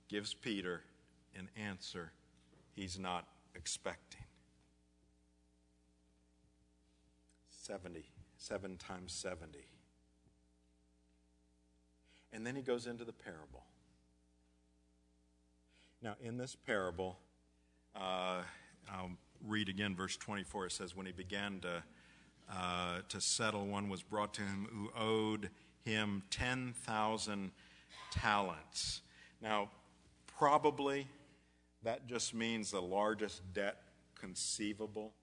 gives 0.09 0.35
Peter 0.35 0.83
an 1.35 1.49
answer 1.57 2.11
he's 2.75 2.99
not 2.99 3.25
expecting. 3.55 4.21
70, 7.49 8.05
seven 8.37 8.77
times 8.77 9.11
70. 9.13 9.57
And 12.31 12.45
then 12.45 12.55
he 12.55 12.61
goes 12.61 12.85
into 12.85 13.03
the 13.03 13.11
parable. 13.11 13.63
Now, 16.01 16.15
in 16.21 16.37
this 16.37 16.55
parable, 16.55 17.19
uh, 17.93 18.41
I'll 18.89 19.11
read 19.45 19.67
again 19.67 19.95
verse 19.95 20.15
24. 20.15 20.67
It 20.67 20.71
says, 20.71 20.95
When 20.95 21.05
he 21.05 21.11
began 21.11 21.59
to, 21.59 21.83
uh, 22.49 22.99
to 23.09 23.19
settle, 23.19 23.67
one 23.67 23.89
was 23.89 24.01
brought 24.01 24.33
to 24.35 24.41
him 24.41 24.67
who 24.71 24.91
owed 24.97 25.49
him 25.83 26.23
10,000 26.29 27.51
talents. 28.11 29.01
Now, 29.41 29.69
probably 30.37 31.05
that 31.83 32.07
just 32.07 32.33
means 32.33 32.71
the 32.71 32.81
largest 32.81 33.41
debt 33.53 33.81
conceivable. 34.15 35.13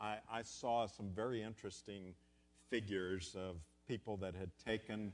I, 0.00 0.18
I 0.30 0.42
saw 0.42 0.86
some 0.86 1.10
very 1.10 1.42
interesting 1.42 2.14
figures 2.70 3.34
of 3.36 3.56
people 3.88 4.16
that 4.18 4.36
had 4.36 4.50
taken 4.64 5.12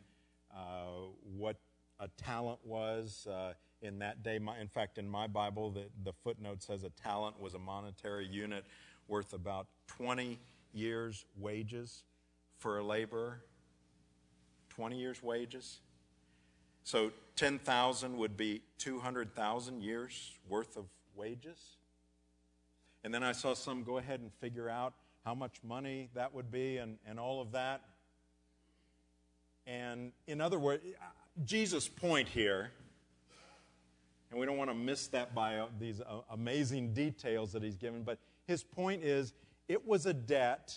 uh, 0.55 1.07
what 1.37 1.57
a 1.99 2.09
talent 2.09 2.59
was 2.65 3.27
uh, 3.31 3.55
in 3.83 3.99
that 3.99 4.23
day. 4.23 4.39
My, 4.39 4.59
in 4.59 4.69
fact, 4.69 4.99
in 4.99 5.09
my 5.09 5.27
Bible, 5.27 5.71
the, 5.71 5.85
the 6.05 6.13
footnote 6.13 6.63
says 6.63 6.85
a 6.85 6.91
talent 6.91 7.39
was 7.41 7.55
a 7.55 7.59
monetary 7.59 8.27
unit 8.27 8.65
worth 9.09 9.33
about 9.33 9.67
20 9.89 10.39
years' 10.73 11.25
wages 11.37 12.05
for 12.59 12.79
a 12.79 12.85
laborer. 12.85 13.43
20 14.71 14.99
years' 14.99 15.23
wages. 15.23 15.79
So 16.83 17.13
10,000 17.37 18.17
would 18.19 18.37
be 18.37 18.63
200,000 18.79 19.83
years 19.83 20.33
worth 20.49 20.77
of 20.77 20.85
wages. 21.15 21.77
And 23.05 23.13
then 23.13 23.23
I 23.23 23.33
saw 23.33 23.55
some 23.55 23.85
go 23.85 23.99
ahead 23.99 24.21
and 24.21 24.33
figure 24.41 24.69
out 24.69 24.95
how 25.25 25.35
much 25.35 25.57
money 25.63 26.11
that 26.15 26.35
would 26.35 26.51
be 26.51 26.79
and, 26.79 26.99
and 27.07 27.21
all 27.21 27.41
of 27.41 27.53
that. 27.53 27.83
And 29.67 30.13
in 30.27 30.41
other 30.41 30.59
words, 30.59 30.83
Jesus' 31.45 31.89
point 31.89 32.29
here, 32.29 32.71
and 34.35 34.41
we 34.41 34.47
don't 34.47 34.57
want 34.57 34.69
to 34.69 34.75
miss 34.75 35.07
that 35.07 35.33
by 35.33 35.59
uh, 35.59 35.67
these 35.79 36.01
uh, 36.01 36.19
amazing 36.33 36.93
details 36.93 37.53
that 37.53 37.63
he's 37.63 37.77
given, 37.77 38.03
but 38.03 38.19
his 38.49 38.65
point 38.65 39.05
is 39.05 39.33
it 39.69 39.87
was 39.87 40.07
a 40.07 40.13
debt 40.13 40.77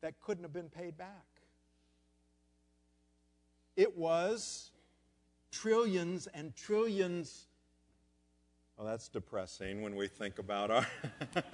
that 0.00 0.18
couldn't 0.22 0.42
have 0.42 0.52
been 0.54 0.70
paid 0.70 0.96
back. 0.96 1.26
It 3.76 3.94
was 3.94 4.70
trillions 5.52 6.26
and 6.28 6.56
trillions. 6.56 7.48
Well, 8.78 8.86
that's 8.86 9.10
depressing 9.10 9.82
when 9.82 9.94
we 9.94 10.08
think 10.08 10.38
about 10.38 10.70
our. 10.70 10.86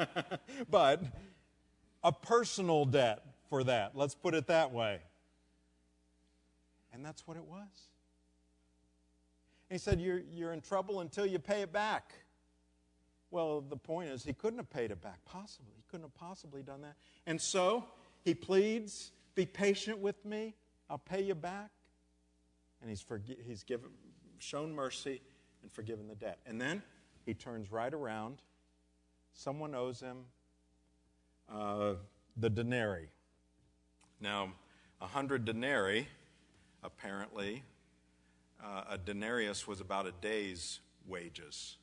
but 0.71 1.03
a 2.05 2.13
personal 2.13 2.85
debt 2.85 3.25
for 3.49 3.65
that. 3.65 3.97
Let's 3.97 4.15
put 4.15 4.35
it 4.35 4.47
that 4.47 4.71
way. 4.71 5.01
And 6.93 7.05
that's 7.05 7.27
what 7.27 7.37
it 7.37 7.45
was. 7.45 7.67
He 9.71 9.79
said, 9.79 10.01
you're, 10.01 10.23
you're 10.33 10.53
in 10.53 10.61
trouble 10.61 11.01
until 11.01 11.25
you 11.25 11.39
pay 11.39 11.63
it 11.63 11.73
back. 11.73 12.13
Well, 13.31 13.61
the 13.61 13.77
point 13.77 14.11
is, 14.11 14.25
he 14.25 14.33
couldn't 14.33 14.59
have 14.59 14.71
paid 14.71 14.91
it 14.91 15.01
back, 15.01 15.25
possibly. 15.25 15.73
He 15.77 15.85
couldn't 15.89 16.05
have 16.05 16.15
possibly 16.15 16.63
done 16.63 16.83
that. 16.83 16.97
And 17.27 17.41
so 17.41 17.85
he 18.25 18.35
pleads, 18.35 19.13
Be 19.37 19.47
patient 19.47 19.99
with 19.99 20.25
me, 20.25 20.57
I'll 20.89 20.99
pay 20.99 21.23
you 21.23 21.37
back. 21.37 21.71
And 22.81 22.91
he's, 22.91 23.03
forgi- 23.03 23.39
he's 23.47 23.63
given, 23.63 23.91
shown 24.39 24.75
mercy 24.75 25.21
and 25.63 25.71
forgiven 25.71 26.09
the 26.09 26.17
debt. 26.17 26.41
And 26.47 26.61
then 26.61 26.83
he 27.25 27.35
turns 27.35 27.71
right 27.71 27.93
around. 27.93 28.43
Someone 29.33 29.77
owes 29.77 30.01
him 30.01 30.25
uh, 31.53 31.95
the 32.37 32.51
denarii. 32.51 33.11
Now, 34.21 34.53
a 35.01 35.07
hundred 35.07 35.45
denarii 35.45 36.09
apparently, 36.83 37.63
uh, 38.65 38.85
a 38.91 38.99
denarius 38.99 39.67
was 39.67 39.81
about 39.81 40.07
a 40.07 40.13
day's 40.21 40.81
wages. 41.07 41.77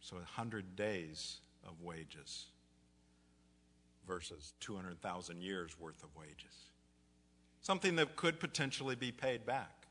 So 0.00 0.16
100 0.16 0.76
days 0.76 1.38
of 1.66 1.80
wages 1.82 2.46
versus 4.06 4.54
200,000 4.60 5.42
years 5.42 5.78
worth 5.78 6.02
of 6.02 6.08
wages. 6.16 6.70
Something 7.60 7.96
that 7.96 8.16
could 8.16 8.40
potentially 8.40 8.94
be 8.94 9.12
paid 9.12 9.44
back. 9.44 9.86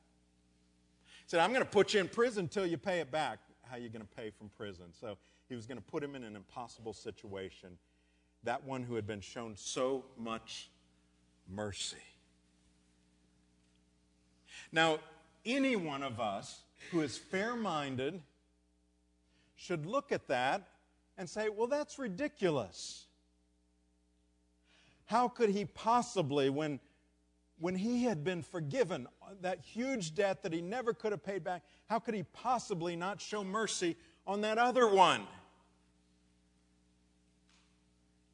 He 1.06 1.26
said, 1.28 1.40
I'm 1.40 1.52
going 1.52 1.64
to 1.64 1.70
put 1.70 1.94
you 1.94 2.00
in 2.00 2.08
prison 2.08 2.46
until 2.46 2.66
you 2.66 2.78
pay 2.78 3.00
it 3.00 3.12
back. 3.12 3.40
How 3.64 3.76
are 3.76 3.80
you 3.80 3.90
going 3.90 4.02
to 4.02 4.16
pay 4.16 4.32
from 4.32 4.50
prison? 4.50 4.86
So 5.00 5.18
he 5.48 5.56
was 5.56 5.68
going 5.68 5.78
to 5.78 5.84
put 5.84 6.04
him 6.04 6.16
in 6.16 6.24
an 6.24 6.36
impossible 6.36 6.94
situation. 6.94 7.78
That 8.44 8.64
one 8.66 8.84
who 8.84 8.96
had 8.96 9.06
been 9.06 9.22
shown 9.22 9.56
so 9.56 10.06
much 10.18 10.70
mercy. 11.48 11.98
Now, 14.72 15.00
any 15.46 15.76
one 15.76 16.04
of 16.04 16.20
us 16.20 16.62
who 16.92 17.02
is 17.02 17.18
fair 17.18 17.56
minded 17.56 18.22
should 19.56 19.86
look 19.86 20.12
at 20.12 20.28
that 20.28 20.68
and 21.18 21.30
say, 21.30 21.50
well, 21.50 21.68
that's 21.68 22.00
ridiculous. 22.00 23.06
How 25.06 25.28
could 25.28 25.50
he 25.50 25.66
possibly, 25.66 26.50
when, 26.50 26.80
when 27.60 27.76
he 27.76 28.04
had 28.04 28.24
been 28.24 28.42
forgiven 28.42 29.08
that 29.42 29.60
huge 29.60 30.16
debt 30.16 30.44
that 30.44 30.54
he 30.54 30.62
never 30.62 30.94
could 30.94 31.12
have 31.12 31.24
paid 31.24 31.44
back, 31.44 31.64
how 31.90 32.00
could 32.00 32.14
he 32.14 32.24
possibly 32.24 32.96
not 32.96 33.20
show 33.20 33.44
mercy 33.44 33.98
on 34.26 34.42
that 34.42 34.58
other 34.58 34.88
one? 34.88 35.28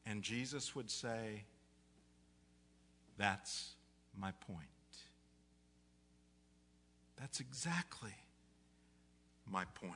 And 0.06 0.22
Jesus 0.22 0.76
would 0.76 0.92
say, 0.92 1.46
That's 3.18 3.74
my 4.16 4.32
point. 4.48 4.75
That's 7.20 7.40
exactly 7.40 8.14
my 9.50 9.66
point. 9.76 9.94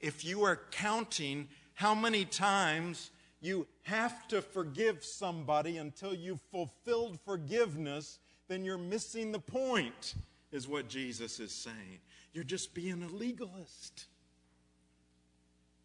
If 0.00 0.24
you 0.24 0.44
are 0.44 0.60
counting 0.70 1.48
how 1.74 1.94
many 1.94 2.24
times 2.24 3.10
you 3.40 3.66
have 3.82 4.26
to 4.28 4.40
forgive 4.40 5.04
somebody 5.04 5.76
until 5.76 6.14
you've 6.14 6.40
fulfilled 6.50 7.18
forgiveness, 7.24 8.18
then 8.48 8.64
you're 8.64 8.78
missing 8.78 9.32
the 9.32 9.38
point, 9.38 10.14
is 10.52 10.68
what 10.68 10.88
Jesus 10.88 11.40
is 11.40 11.52
saying. 11.52 12.00
You're 12.32 12.44
just 12.44 12.74
being 12.74 13.02
a 13.02 13.08
legalist. 13.08 14.06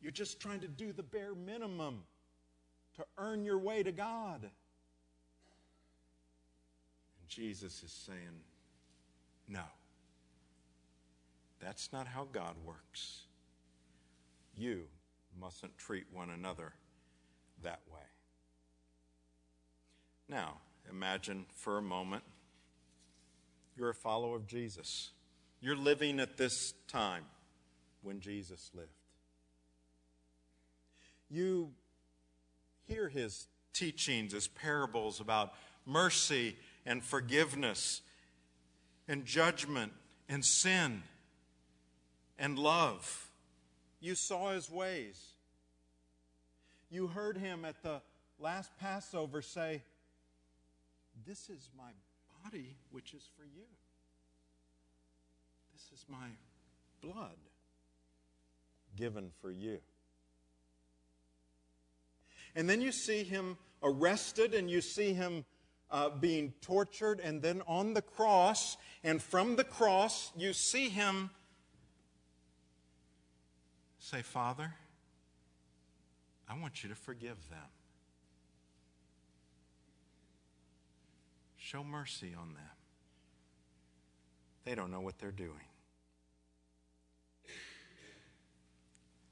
You're 0.02 0.12
just 0.12 0.40
trying 0.40 0.62
to 0.62 0.68
do 0.68 0.94
the 0.94 1.04
bare 1.04 1.36
minimum 1.36 2.04
to 2.96 3.06
earn 3.18 3.44
your 3.44 3.58
way 3.58 3.84
to 3.84 3.92
God. 3.92 4.42
And 4.42 4.52
Jesus 7.28 7.84
is 7.84 7.92
saying, 7.92 8.42
no. 9.50 9.64
That's 11.60 11.92
not 11.92 12.08
how 12.08 12.28
God 12.32 12.56
works. 12.64 13.24
You 14.56 14.84
mustn't 15.40 15.78
treat 15.78 16.06
one 16.14 16.30
another 16.30 16.74
that 17.64 17.82
way. 17.92 18.02
Now, 20.28 20.58
imagine 20.90 21.46
for 21.56 21.78
a 21.78 21.82
moment 21.82 22.24
you're 23.76 23.90
a 23.90 23.96
follower 23.96 24.36
of 24.36 24.46
Jesus. 24.46 25.12
You're 25.62 25.76
living 25.76 26.20
at 26.20 26.38
this 26.38 26.74
time 26.88 27.24
when 28.02 28.20
Jesus 28.20 28.72
lived. 28.74 28.90
You 31.30 31.72
hear 32.88 33.08
his 33.08 33.48
teachings, 33.74 34.34
his 34.34 34.48
parables 34.48 35.20
about 35.22 35.54
mercy 35.86 36.58
and 36.86 37.04
forgiveness 37.04 38.02
and 39.10 39.26
judgment 39.26 39.92
and 40.30 40.46
sin 40.46 41.02
and 42.38 42.58
love. 42.58 43.28
You 44.00 44.16
saw 44.16 44.52
his 44.52 44.70
ways. 44.72 45.34
You 46.92 47.08
heard 47.08 47.36
him 47.36 47.66
at 47.66 47.82
the 47.84 48.02
last 48.40 48.72
Passover 48.80 49.42
say, 49.42 49.82
This 51.26 51.50
is 51.50 51.70
my 51.76 51.92
body, 52.44 52.78
which 52.92 53.14
is 53.14 53.28
for 53.36 53.44
you. 53.44 53.66
This 55.74 56.00
is 56.00 56.06
my 56.08 56.30
blood 57.02 57.36
given 58.96 59.32
for 59.42 59.52
you. 59.52 59.80
And 62.56 62.70
then 62.70 62.82
you 62.82 62.92
see 62.92 63.24
him 63.24 63.58
arrested 63.82 64.54
and 64.54 64.70
you 64.70 64.82
see 64.82 65.14
him 65.14 65.46
uh, 65.92 66.10
being 66.10 66.54
tortured 66.62 67.20
and 67.20 67.42
then 67.42 67.62
on 67.68 67.94
the 67.94 68.02
cross. 68.02 68.78
And 69.04 69.22
from 69.22 69.56
the 69.56 69.64
cross, 69.64 70.32
you 70.38 70.54
see 70.54 70.90
him 70.90 71.30
say, 74.00 74.22
Father, 74.22 74.74
I 76.48 76.60
want 76.60 76.84
you 76.84 76.90
to 76.90 76.96
forgive 76.96 77.38
them. 77.50 77.60
Show 81.58 81.84
mercy 81.84 82.34
on 82.40 82.54
them. 82.54 82.64
They 84.66 84.76
don't 84.76 84.92
know 84.92 85.02
what 85.02 85.20
they're 85.20 85.32
doing. 85.32 85.52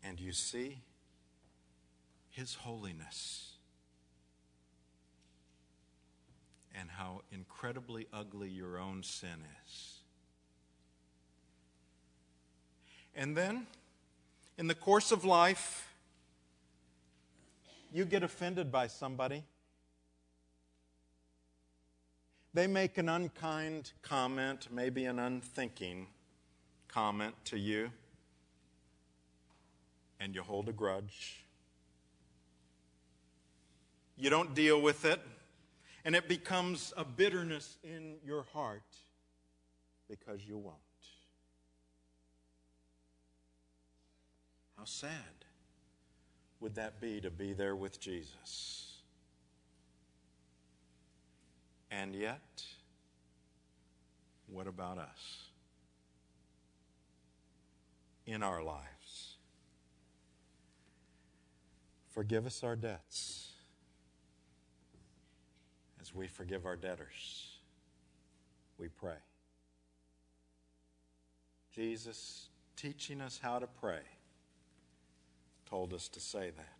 And 0.03 0.19
you 0.19 0.31
see 0.31 0.77
His 2.29 2.53
holiness 2.53 3.56
and 6.79 6.89
how 6.89 7.21
incredibly 7.31 8.07
ugly 8.13 8.49
your 8.49 8.77
own 8.77 9.01
sin 9.03 9.43
is. 9.65 9.93
And 13.15 13.35
then, 13.35 13.65
in 14.57 14.67
the 14.67 14.75
course 14.75 15.11
of 15.11 15.25
life, 15.25 15.91
you 17.91 18.05
get 18.05 18.21
offended 18.21 18.71
by 18.71 18.87
somebody. 18.87 19.43
They 22.53 22.67
make 22.67 22.97
an 22.97 23.09
unkind 23.09 23.91
comment, 24.01 24.67
maybe 24.71 25.05
an 25.05 25.19
unthinking 25.19 26.07
comment 26.87 27.33
to 27.45 27.57
you, 27.57 27.91
and 30.19 30.35
you 30.35 30.41
hold 30.41 30.69
a 30.69 30.73
grudge. 30.73 31.43
You 34.15 34.29
don't 34.29 34.53
deal 34.53 34.81
with 34.81 35.05
it, 35.05 35.21
and 36.07 36.15
it 36.15 36.29
becomes 36.29 36.93
a 36.95 37.03
bitterness 37.03 37.77
in 37.83 38.15
your 38.25 38.45
heart 38.53 38.95
because 40.07 40.39
you 40.47 40.57
won't. 40.57 40.77
How 44.77 44.85
sad 44.85 45.11
would 46.61 46.75
that 46.75 47.01
be 47.01 47.19
to 47.19 47.29
be 47.29 47.51
there 47.51 47.75
with 47.75 47.99
Jesus? 47.99 49.01
And 51.91 52.15
yet, 52.15 52.63
what 54.49 54.65
about 54.65 54.99
us? 54.99 55.49
In 58.25 58.43
our 58.43 58.63
lives. 58.63 59.35
Forgive 62.11 62.45
us 62.45 62.63
our 62.63 62.77
debts 62.77 63.56
as 66.07 66.15
we 66.15 66.27
forgive 66.27 66.65
our 66.65 66.75
debtors. 66.75 67.57
We 68.77 68.87
pray. 68.87 69.17
Jesus 71.73 72.49
teaching 72.75 73.21
us 73.21 73.39
how 73.41 73.59
to 73.59 73.67
pray 73.67 73.99
told 75.69 75.93
us 75.93 76.07
to 76.09 76.19
say 76.19 76.51
that. 76.55 76.77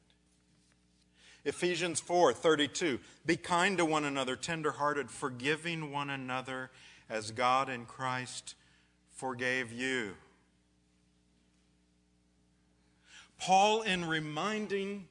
Ephesians 1.44 2.00
4 2.00 2.34
32. 2.34 3.00
Be 3.26 3.36
kind 3.36 3.78
to 3.78 3.86
one 3.86 4.06
another, 4.06 4.36
tenderhearted, 4.36 5.10
forgiving 5.10 5.92
one 5.92 6.10
another 6.10 6.72
as 7.10 7.32
God 7.32 7.70
in 7.70 7.86
Christ 7.86 8.56
forgave 9.16 9.72
you. 9.72 10.13
Paul, 13.40 13.82
in 13.82 14.06
reminding 14.06 15.08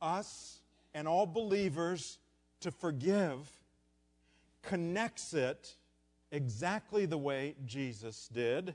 us 0.00 0.58
and 0.92 1.06
all 1.06 1.26
believers 1.26 2.18
to 2.64 2.70
forgive, 2.70 3.50
connects 4.62 5.34
it 5.34 5.76
exactly 6.32 7.04
the 7.04 7.18
way 7.18 7.54
Jesus 7.66 8.26
did 8.32 8.74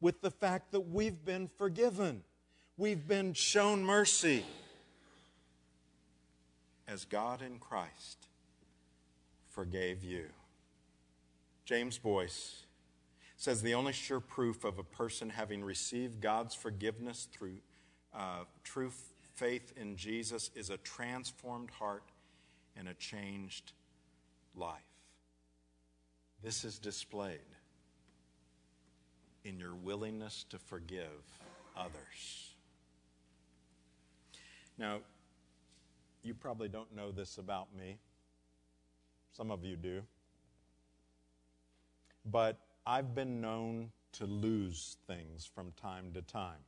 with 0.00 0.20
the 0.20 0.30
fact 0.30 0.70
that 0.70 0.82
we've 0.82 1.24
been 1.24 1.48
forgiven. 1.58 2.22
We've 2.76 3.08
been 3.08 3.32
shown 3.32 3.82
mercy 3.82 4.44
as 6.86 7.04
God 7.04 7.42
in 7.42 7.58
Christ 7.58 8.28
forgave 9.50 10.04
you. 10.04 10.26
James 11.64 11.98
Boice 11.98 12.66
says 13.36 13.62
the 13.62 13.74
only 13.74 13.92
sure 13.92 14.20
proof 14.20 14.62
of 14.62 14.78
a 14.78 14.84
person 14.84 15.30
having 15.30 15.64
received 15.64 16.20
God's 16.20 16.54
forgiveness 16.54 17.26
through 17.32 17.56
uh, 18.14 18.44
true 18.62 18.92
faith 19.34 19.72
in 19.76 19.96
Jesus 19.96 20.50
is 20.54 20.70
a 20.70 20.76
transformed 20.78 21.70
heart 21.70 22.04
and 22.76 22.88
a 22.88 22.94
changed 22.94 23.72
life. 24.54 24.80
This 26.42 26.64
is 26.64 26.78
displayed 26.78 27.40
in 29.44 29.58
your 29.58 29.74
willingness 29.74 30.44
to 30.50 30.58
forgive 30.58 31.22
others. 31.76 32.54
Now, 34.78 35.00
you 36.22 36.34
probably 36.34 36.68
don't 36.68 36.94
know 36.94 37.10
this 37.10 37.38
about 37.38 37.68
me. 37.76 37.98
Some 39.32 39.50
of 39.50 39.64
you 39.64 39.76
do. 39.76 40.02
But 42.24 42.58
I've 42.86 43.14
been 43.14 43.40
known 43.40 43.90
to 44.12 44.26
lose 44.26 44.96
things 45.06 45.44
from 45.44 45.72
time 45.80 46.12
to 46.14 46.22
time. 46.22 46.58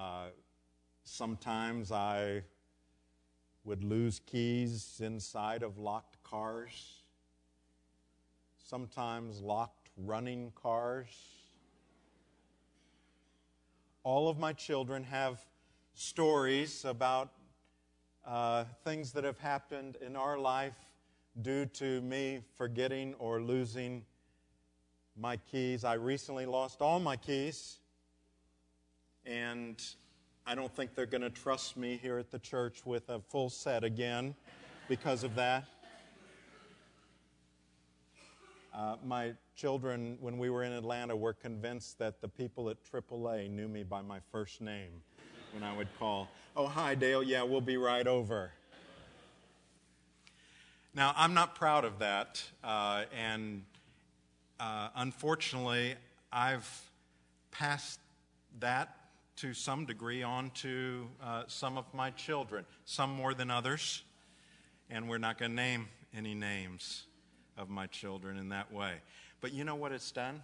Uh, 0.00 0.30
sometimes 1.04 1.92
I 1.92 2.42
would 3.64 3.84
lose 3.84 4.18
keys 4.24 4.98
inside 5.04 5.62
of 5.62 5.76
locked 5.76 6.22
cars, 6.22 7.02
sometimes 8.56 9.42
locked 9.42 9.90
running 9.98 10.52
cars. 10.54 11.08
All 14.02 14.30
of 14.30 14.38
my 14.38 14.54
children 14.54 15.04
have 15.04 15.44
stories 15.92 16.86
about 16.86 17.32
uh, 18.24 18.64
things 18.84 19.12
that 19.12 19.24
have 19.24 19.38
happened 19.38 19.98
in 20.00 20.16
our 20.16 20.38
life 20.38 20.78
due 21.42 21.66
to 21.66 22.00
me 22.00 22.40
forgetting 22.56 23.12
or 23.18 23.42
losing 23.42 24.06
my 25.14 25.36
keys. 25.36 25.84
I 25.84 25.94
recently 25.94 26.46
lost 26.46 26.80
all 26.80 27.00
my 27.00 27.16
keys, 27.16 27.80
and 29.26 29.82
I 30.46 30.54
don't 30.54 30.74
think 30.74 30.94
they're 30.94 31.06
going 31.06 31.22
to 31.22 31.30
trust 31.30 31.76
me 31.76 31.98
here 32.02 32.18
at 32.18 32.30
the 32.30 32.38
church 32.38 32.84
with 32.84 33.08
a 33.08 33.20
full 33.20 33.50
set 33.50 33.84
again 33.84 34.34
because 34.88 35.22
of 35.22 35.34
that. 35.36 35.64
Uh, 38.74 38.96
my 39.04 39.32
children, 39.56 40.16
when 40.20 40.38
we 40.38 40.48
were 40.48 40.62
in 40.62 40.72
Atlanta, 40.72 41.14
were 41.14 41.32
convinced 41.32 41.98
that 41.98 42.20
the 42.20 42.28
people 42.28 42.70
at 42.70 42.76
AAA 42.84 43.50
knew 43.50 43.68
me 43.68 43.82
by 43.82 44.00
my 44.00 44.18
first 44.30 44.60
name 44.60 44.90
when 45.52 45.62
I 45.62 45.76
would 45.76 45.88
call. 45.98 46.28
Oh, 46.56 46.66
hi, 46.66 46.94
Dale. 46.94 47.22
Yeah, 47.22 47.42
we'll 47.42 47.60
be 47.60 47.76
right 47.76 48.06
over. 48.06 48.52
Now, 50.94 51.12
I'm 51.16 51.34
not 51.34 51.54
proud 51.54 51.84
of 51.84 51.98
that, 52.00 52.42
uh, 52.64 53.04
and 53.16 53.62
uh, 54.58 54.88
unfortunately, 54.96 55.94
I've 56.32 56.68
passed 57.52 58.00
that 58.58 58.96
to 59.40 59.54
some 59.54 59.86
degree 59.86 60.22
on 60.22 60.50
to 60.50 61.08
uh, 61.22 61.44
some 61.46 61.78
of 61.78 61.86
my 61.94 62.10
children, 62.10 62.66
some 62.84 63.10
more 63.10 63.32
than 63.32 63.50
others, 63.50 64.02
and 64.90 65.08
we're 65.08 65.16
not 65.16 65.38
going 65.38 65.52
to 65.52 65.56
name 65.56 65.88
any 66.14 66.34
names 66.34 67.04
of 67.56 67.70
my 67.70 67.86
children 67.86 68.36
in 68.36 68.50
that 68.50 68.70
way. 68.70 68.92
But 69.40 69.54
you 69.54 69.64
know 69.64 69.76
what 69.76 69.92
it's 69.92 70.10
done? 70.10 70.42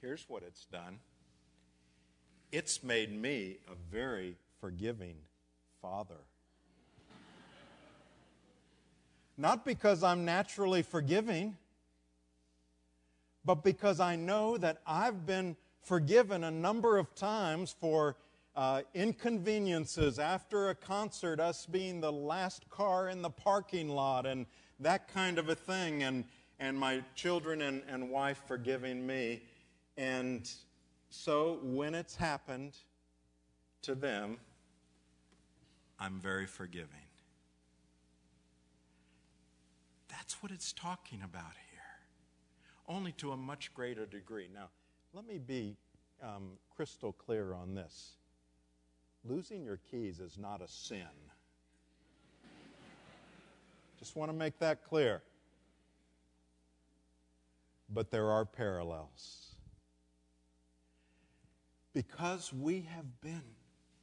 Here's 0.00 0.24
what 0.28 0.42
it's 0.42 0.64
done 0.64 0.98
it's 2.52 2.82
made 2.82 3.12
me 3.12 3.58
a 3.70 3.74
very 3.90 4.36
forgiving 4.58 5.16
father. 5.82 6.20
Not 9.36 9.66
because 9.66 10.02
I'm 10.02 10.24
naturally 10.24 10.82
forgiving, 10.82 11.58
but 13.44 13.62
because 13.62 14.00
I 14.00 14.16
know 14.16 14.56
that 14.56 14.78
I've 14.86 15.26
been 15.26 15.56
forgiven 15.82 16.44
a 16.44 16.50
number 16.50 16.96
of 16.96 17.14
times 17.14 17.74
for 17.78 18.16
uh, 18.54 18.82
inconveniences 18.94 20.18
after 20.18 20.70
a 20.70 20.74
concert, 20.74 21.40
us 21.40 21.66
being 21.66 22.00
the 22.00 22.12
last 22.12 22.68
car 22.68 23.08
in 23.08 23.22
the 23.22 23.30
parking 23.30 23.88
lot, 23.88 24.26
and 24.26 24.46
that 24.78 25.08
kind 25.08 25.38
of 25.38 25.48
a 25.48 25.54
thing, 25.54 26.02
and, 26.02 26.24
and 26.60 26.78
my 26.78 27.02
children 27.14 27.62
and, 27.62 27.82
and 27.88 28.10
wife 28.10 28.42
forgiving 28.46 29.06
me. 29.06 29.42
And 29.96 30.50
so 31.10 31.58
when 31.62 31.94
it's 31.94 32.16
happened 32.16 32.76
to 33.82 33.94
them, 33.94 34.38
I'm 35.98 36.20
very 36.20 36.46
forgiving. 36.46 36.88
That's 40.08 40.42
what 40.42 40.52
it's 40.52 40.72
talking 40.72 41.22
about 41.22 41.54
here, 41.70 42.94
only 42.96 43.12
to 43.12 43.32
a 43.32 43.36
much 43.36 43.72
greater 43.74 44.06
degree. 44.06 44.48
Now, 44.52 44.68
let 45.14 45.26
me 45.26 45.38
be 45.38 45.76
um, 46.22 46.52
crystal 46.74 47.12
clear 47.12 47.52
on 47.52 47.74
this. 47.74 48.12
Losing 49.24 49.64
your 49.64 49.78
keys 49.90 50.20
is 50.20 50.38
not 50.38 50.62
a 50.62 50.68
sin. 50.68 51.06
Just 53.98 54.16
want 54.16 54.30
to 54.30 54.36
make 54.36 54.58
that 54.58 54.84
clear. 54.84 55.22
But 57.92 58.10
there 58.10 58.30
are 58.30 58.44
parallels. 58.44 59.54
Because 61.92 62.52
we 62.52 62.86
have 62.94 63.20
been 63.20 63.42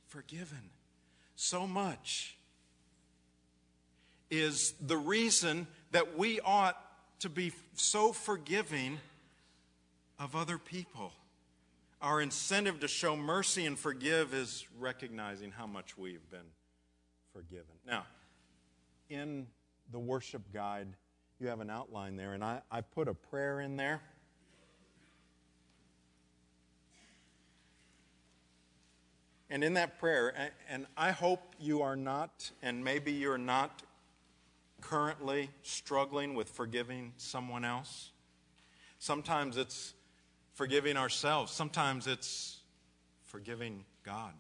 forgiven 0.08 0.70
so 1.36 1.66
much, 1.66 2.38
is 4.30 4.74
the 4.80 4.98
reason 4.98 5.66
that 5.92 6.18
we 6.18 6.40
ought 6.42 6.78
to 7.20 7.30
be 7.30 7.52
so 7.74 8.14
forgiving 8.14 9.00
of 10.20 10.36
other 10.36 10.58
people. 10.58 11.14
Our 12.02 12.22
incentive 12.22 12.82
to 12.82 12.88
show 12.88 13.16
mercy 13.16 13.66
and 13.66 13.80
forgive 13.80 14.34
is 14.34 14.66
recognizing 14.78 15.52
how 15.52 15.66
much 15.66 15.98
we've 15.98 16.30
been 16.30 16.52
forgiven. 17.34 17.76
Now, 17.88 18.06
in 19.10 19.48
the 19.92 20.00
worship 20.00 20.42
guide, 20.54 20.88
you 21.40 21.48
have 21.48 21.62
an 21.62 21.70
outline 21.70 22.18
there, 22.18 22.34
and 22.34 22.44
I, 22.44 22.62
I 22.70 22.82
put 22.82 23.08
a 23.08 23.14
prayer 23.14 23.62
in 23.62 23.78
there. 23.78 24.02
And 29.50 29.64
in 29.64 29.74
that 29.74 30.00
prayer, 30.00 30.52
and 30.70 30.86
I 30.96 31.12
hope 31.12 31.56
you 31.60 31.82
are 31.82 31.96
not, 31.96 32.52
and 32.62 32.84
maybe 32.84 33.12
you're 33.12 33.38
not 33.38 33.82
currently 34.80 35.50
struggling 35.64 36.36
with 36.36 36.50
forgiving 36.50 37.14
someone 37.18 37.66
else. 37.66 38.12
Sometimes 39.00 39.58
it's 39.58 39.96
forgiving 40.60 40.98
ourselves, 40.98 41.54
sometimes 41.54 42.06
it's 42.06 42.58
forgiving 43.24 43.86
God. 44.04 44.34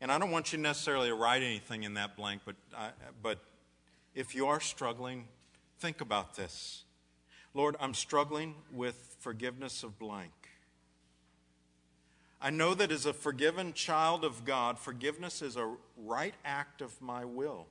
And 0.00 0.10
I 0.10 0.18
don't 0.18 0.32
want 0.32 0.52
you 0.52 0.58
necessarily 0.58 1.10
to 1.10 1.14
write 1.14 1.44
anything 1.44 1.84
in 1.84 1.94
that 1.94 2.16
blank, 2.16 2.42
but, 2.44 2.56
I, 2.76 2.88
but 3.22 3.38
if 4.16 4.34
you 4.34 4.48
are 4.48 4.58
struggling, 4.58 5.28
think 5.78 6.00
about 6.00 6.34
this. 6.34 6.82
Lord, 7.54 7.76
I'm 7.78 7.94
struggling 7.94 8.56
with 8.72 9.14
forgiveness 9.20 9.84
of 9.84 9.96
blank. 9.96 10.32
I 12.40 12.50
know 12.50 12.74
that 12.74 12.90
as 12.90 13.06
a 13.06 13.12
forgiven 13.12 13.74
child 13.74 14.24
of 14.24 14.44
God, 14.44 14.76
forgiveness 14.76 15.40
is 15.40 15.56
a 15.56 15.72
right 15.96 16.34
act 16.44 16.82
of 16.82 17.00
my 17.00 17.24
will. 17.24 17.68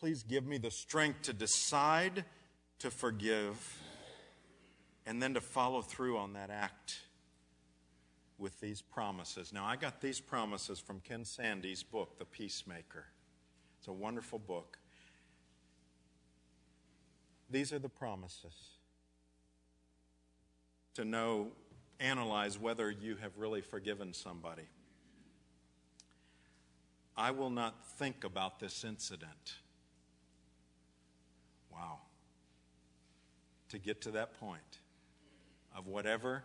Please 0.00 0.22
give 0.22 0.46
me 0.46 0.56
the 0.56 0.70
strength 0.70 1.20
to 1.24 1.34
decide 1.34 2.24
to 2.78 2.90
forgive 2.90 3.82
and 5.08 5.22
then 5.22 5.32
to 5.32 5.40
follow 5.40 5.80
through 5.80 6.18
on 6.18 6.34
that 6.34 6.50
act 6.50 6.98
with 8.36 8.60
these 8.60 8.82
promises. 8.82 9.54
Now, 9.54 9.64
I 9.64 9.74
got 9.74 10.02
these 10.02 10.20
promises 10.20 10.78
from 10.78 11.00
Ken 11.00 11.24
Sande's 11.24 11.82
book, 11.82 12.18
The 12.18 12.26
Peacemaker. 12.26 13.06
It's 13.78 13.88
a 13.88 13.92
wonderful 13.92 14.38
book. 14.38 14.78
These 17.48 17.72
are 17.72 17.78
the 17.78 17.88
promises 17.88 18.52
to 20.92 21.06
know, 21.06 21.52
analyze 22.00 22.58
whether 22.58 22.90
you 22.90 23.16
have 23.16 23.32
really 23.38 23.62
forgiven 23.62 24.12
somebody. 24.12 24.68
I 27.16 27.30
will 27.30 27.50
not 27.50 27.82
think 27.96 28.24
about 28.24 28.60
this 28.60 28.84
incident. 28.84 29.54
Wow. 31.72 32.00
To 33.70 33.78
get 33.78 34.02
to 34.02 34.10
that 34.10 34.38
point 34.38 34.80
of 35.78 35.86
whatever 35.86 36.42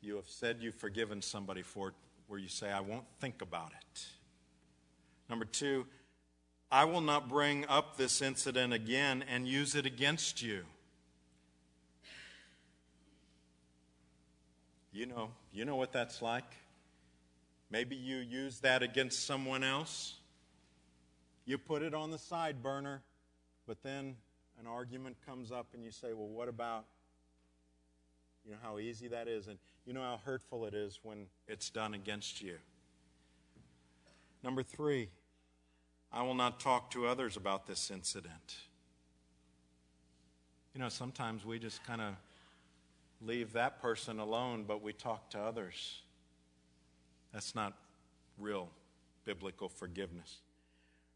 you 0.00 0.14
have 0.14 0.28
said 0.28 0.58
you've 0.60 0.76
forgiven 0.76 1.20
somebody 1.20 1.62
for, 1.62 1.92
where 2.28 2.38
you 2.38 2.48
say, 2.48 2.70
I 2.70 2.80
won't 2.80 3.04
think 3.20 3.42
about 3.42 3.72
it. 3.72 4.06
Number 5.28 5.44
two, 5.44 5.86
I 6.70 6.84
will 6.84 7.00
not 7.00 7.28
bring 7.28 7.66
up 7.66 7.96
this 7.96 8.22
incident 8.22 8.72
again 8.72 9.24
and 9.28 9.48
use 9.48 9.74
it 9.74 9.86
against 9.86 10.40
you. 10.40 10.64
You 14.92 15.06
know, 15.06 15.30
you 15.52 15.64
know 15.64 15.76
what 15.76 15.92
that's 15.92 16.22
like. 16.22 16.44
Maybe 17.70 17.96
you 17.96 18.18
use 18.18 18.60
that 18.60 18.82
against 18.82 19.26
someone 19.26 19.64
else. 19.64 20.14
You 21.44 21.58
put 21.58 21.82
it 21.82 21.92
on 21.92 22.10
the 22.10 22.18
side 22.18 22.62
burner, 22.62 23.02
but 23.66 23.82
then 23.82 24.16
an 24.60 24.66
argument 24.66 25.16
comes 25.26 25.50
up 25.50 25.68
and 25.74 25.84
you 25.84 25.90
say, 25.90 26.12
Well, 26.12 26.28
what 26.28 26.48
about 26.48 26.84
you 28.44 28.52
know 28.52 28.58
how 28.62 28.78
easy 28.78 29.08
that 29.08 29.28
is, 29.28 29.48
and 29.48 29.58
you 29.84 29.92
know 29.92 30.02
how 30.02 30.20
hurtful 30.24 30.64
it 30.66 30.74
is 30.74 31.00
when 31.02 31.26
it's 31.46 31.70
done 31.70 31.94
against 31.94 32.42
you. 32.42 32.56
Number 34.42 34.62
three, 34.62 35.08
I 36.12 36.22
will 36.22 36.34
not 36.34 36.60
talk 36.60 36.90
to 36.92 37.06
others 37.06 37.36
about 37.36 37.66
this 37.66 37.90
incident. 37.90 38.56
You 40.74 40.80
know, 40.80 40.88
sometimes 40.88 41.44
we 41.44 41.58
just 41.58 41.84
kind 41.84 42.00
of 42.00 42.14
leave 43.20 43.52
that 43.54 43.82
person 43.82 44.18
alone, 44.18 44.64
but 44.66 44.82
we 44.82 44.92
talk 44.92 45.30
to 45.30 45.38
others. 45.38 46.02
That's 47.32 47.54
not 47.54 47.74
real 48.38 48.68
biblical 49.24 49.68
forgiveness. 49.68 50.38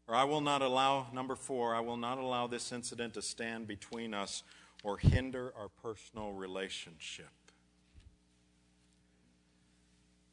Or 0.07 0.15
I 0.15 0.25
will 0.25 0.41
not 0.41 0.61
allow, 0.61 1.07
number 1.13 1.35
four, 1.35 1.73
I 1.73 1.79
will 1.79 1.97
not 1.97 2.17
allow 2.17 2.45
this 2.47 2.71
incident 2.71 3.13
to 3.13 3.21
stand 3.21 3.67
between 3.67 4.13
us 4.13 4.43
or 4.83 4.97
hinder 4.97 5.53
our 5.57 5.69
personal 5.69 6.33
relationship. 6.33 7.31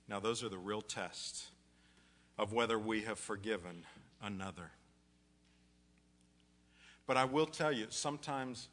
Now, 0.09 0.19
those 0.19 0.43
are 0.43 0.49
the 0.49 0.59
real 0.59 0.83
tests 0.83 1.53
of 2.37 2.53
whether 2.53 2.79
we 2.79 3.03
have 3.03 3.19
forgiven 3.19 3.85
another. 4.21 4.73
But 7.07 7.17
I 7.17 7.25
will 7.25 7.47
tell 7.47 7.71
you, 7.71 7.87
sometimes, 7.91 8.69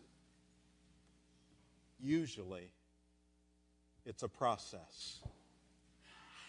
usually, 1.99 2.71
it's 4.03 4.23
a 4.23 4.27
process. 4.27 5.19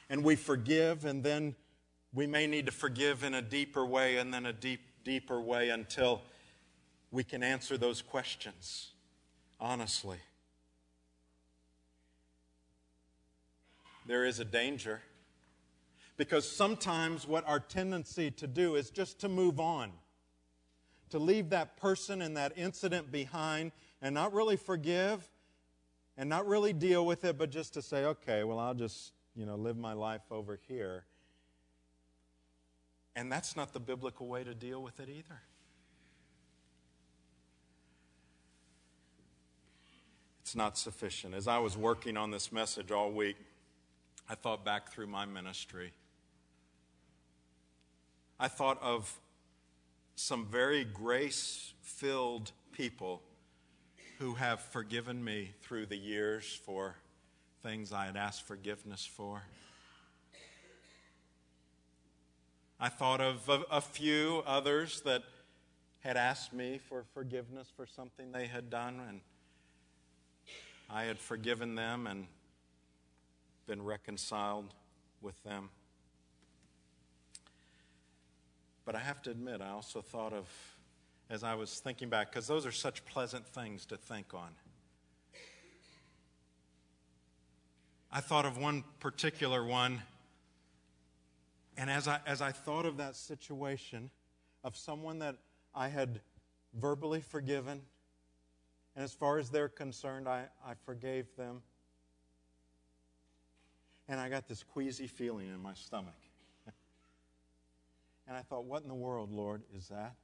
And 0.08 0.24
we 0.24 0.36
forgive, 0.36 1.04
and 1.04 1.22
then 1.22 1.54
we 2.14 2.26
may 2.26 2.46
need 2.46 2.64
to 2.64 2.72
forgive 2.72 3.24
in 3.24 3.34
a 3.34 3.42
deeper 3.42 3.84
way, 3.84 4.16
and 4.16 4.32
then 4.32 4.46
a 4.46 4.52
deep, 4.54 4.80
deeper 5.04 5.38
way 5.38 5.68
until 5.68 6.22
we 7.10 7.24
can 7.24 7.42
answer 7.42 7.76
those 7.76 8.00
questions 8.00 8.92
honestly. 9.60 10.18
There 14.06 14.24
is 14.24 14.40
a 14.40 14.44
danger 14.44 15.02
because 16.16 16.50
sometimes 16.50 17.26
what 17.26 17.46
our 17.46 17.60
tendency 17.60 18.30
to 18.32 18.46
do 18.46 18.74
is 18.74 18.90
just 18.90 19.20
to 19.20 19.28
move 19.28 19.60
on, 19.60 19.92
to 21.10 21.18
leave 21.18 21.50
that 21.50 21.76
person 21.76 22.22
and 22.22 22.36
that 22.36 22.52
incident 22.56 23.12
behind 23.12 23.72
and 24.00 24.14
not 24.14 24.32
really 24.32 24.56
forgive 24.56 25.28
and 26.16 26.28
not 26.28 26.46
really 26.46 26.72
deal 26.72 27.06
with 27.06 27.24
it, 27.24 27.38
but 27.38 27.50
just 27.50 27.74
to 27.74 27.82
say, 27.82 28.04
okay, 28.04 28.44
well, 28.44 28.58
I'll 28.58 28.74
just, 28.74 29.12
you 29.36 29.46
know, 29.46 29.56
live 29.56 29.76
my 29.76 29.92
life 29.92 30.22
over 30.30 30.58
here. 30.68 31.04
And 33.14 33.30
that's 33.30 33.56
not 33.56 33.72
the 33.72 33.80
biblical 33.80 34.26
way 34.26 34.42
to 34.42 34.54
deal 34.54 34.82
with 34.82 35.00
it 35.00 35.08
either. 35.08 35.40
It's 40.48 40.56
not 40.56 40.78
sufficient. 40.78 41.34
As 41.34 41.46
I 41.46 41.58
was 41.58 41.76
working 41.76 42.16
on 42.16 42.30
this 42.30 42.50
message 42.50 42.90
all 42.90 43.10
week, 43.10 43.36
I 44.30 44.34
thought 44.34 44.64
back 44.64 44.90
through 44.90 45.06
my 45.08 45.26
ministry. 45.26 45.92
I 48.40 48.48
thought 48.48 48.80
of 48.80 49.12
some 50.16 50.46
very 50.46 50.84
grace 50.84 51.74
filled 51.82 52.52
people 52.72 53.20
who 54.18 54.36
have 54.36 54.62
forgiven 54.62 55.22
me 55.22 55.50
through 55.60 55.84
the 55.84 55.98
years 55.98 56.58
for 56.64 56.94
things 57.62 57.92
I 57.92 58.06
had 58.06 58.16
asked 58.16 58.46
forgiveness 58.46 59.04
for. 59.04 59.42
I 62.80 62.88
thought 62.88 63.20
of 63.20 63.46
a, 63.50 63.64
a, 63.70 63.80
few 63.82 64.42
others 64.46 65.02
that 65.02 65.24
had 66.00 66.16
asked 66.16 66.54
me 66.54 66.80
for 66.88 67.04
forgiveness 67.12 67.68
for 67.76 67.86
something 67.86 68.32
they 68.32 68.46
had 68.46 68.70
done, 68.70 69.02
and 69.06 69.20
I 70.90 71.04
had 71.04 71.18
forgiven 71.18 71.74
them 71.74 72.06
and 72.06 72.26
been 73.66 73.84
reconciled 73.84 74.72
with 75.20 75.42
them. 75.44 75.68
But 78.84 78.94
I 78.94 79.00
have 79.00 79.20
to 79.22 79.30
admit, 79.30 79.60
I 79.60 79.68
also 79.68 80.00
thought 80.00 80.32
of, 80.32 80.48
as 81.28 81.44
I 81.44 81.54
was 81.54 81.78
thinking 81.78 82.08
back, 82.08 82.30
because 82.30 82.46
those 82.46 82.64
are 82.64 82.72
such 82.72 83.04
pleasant 83.04 83.46
things 83.46 83.84
to 83.86 83.98
think 83.98 84.32
on. 84.32 84.48
I 88.10 88.22
thought 88.22 88.46
of 88.46 88.56
one 88.56 88.84
particular 89.00 89.62
one, 89.62 90.00
and 91.76 91.90
as 91.90 92.08
I, 92.08 92.20
as 92.26 92.40
I 92.40 92.50
thought 92.50 92.86
of 92.86 92.96
that 92.96 93.14
situation 93.14 94.10
of 94.64 94.74
someone 94.74 95.18
that 95.18 95.36
I 95.74 95.88
had 95.88 96.22
verbally 96.72 97.20
forgiven, 97.20 97.82
and 98.98 99.04
as 99.04 99.12
far 99.12 99.38
as 99.38 99.48
they're 99.48 99.68
concerned, 99.68 100.28
I, 100.28 100.46
I 100.66 100.74
forgave 100.84 101.26
them. 101.36 101.62
And 104.08 104.18
I 104.18 104.28
got 104.28 104.48
this 104.48 104.64
queasy 104.64 105.06
feeling 105.06 105.46
in 105.46 105.62
my 105.62 105.72
stomach. 105.74 106.18
and 108.26 108.36
I 108.36 108.40
thought, 108.40 108.64
what 108.64 108.82
in 108.82 108.88
the 108.88 108.96
world, 108.96 109.30
Lord, 109.30 109.62
is 109.72 109.86
that? 109.86 110.16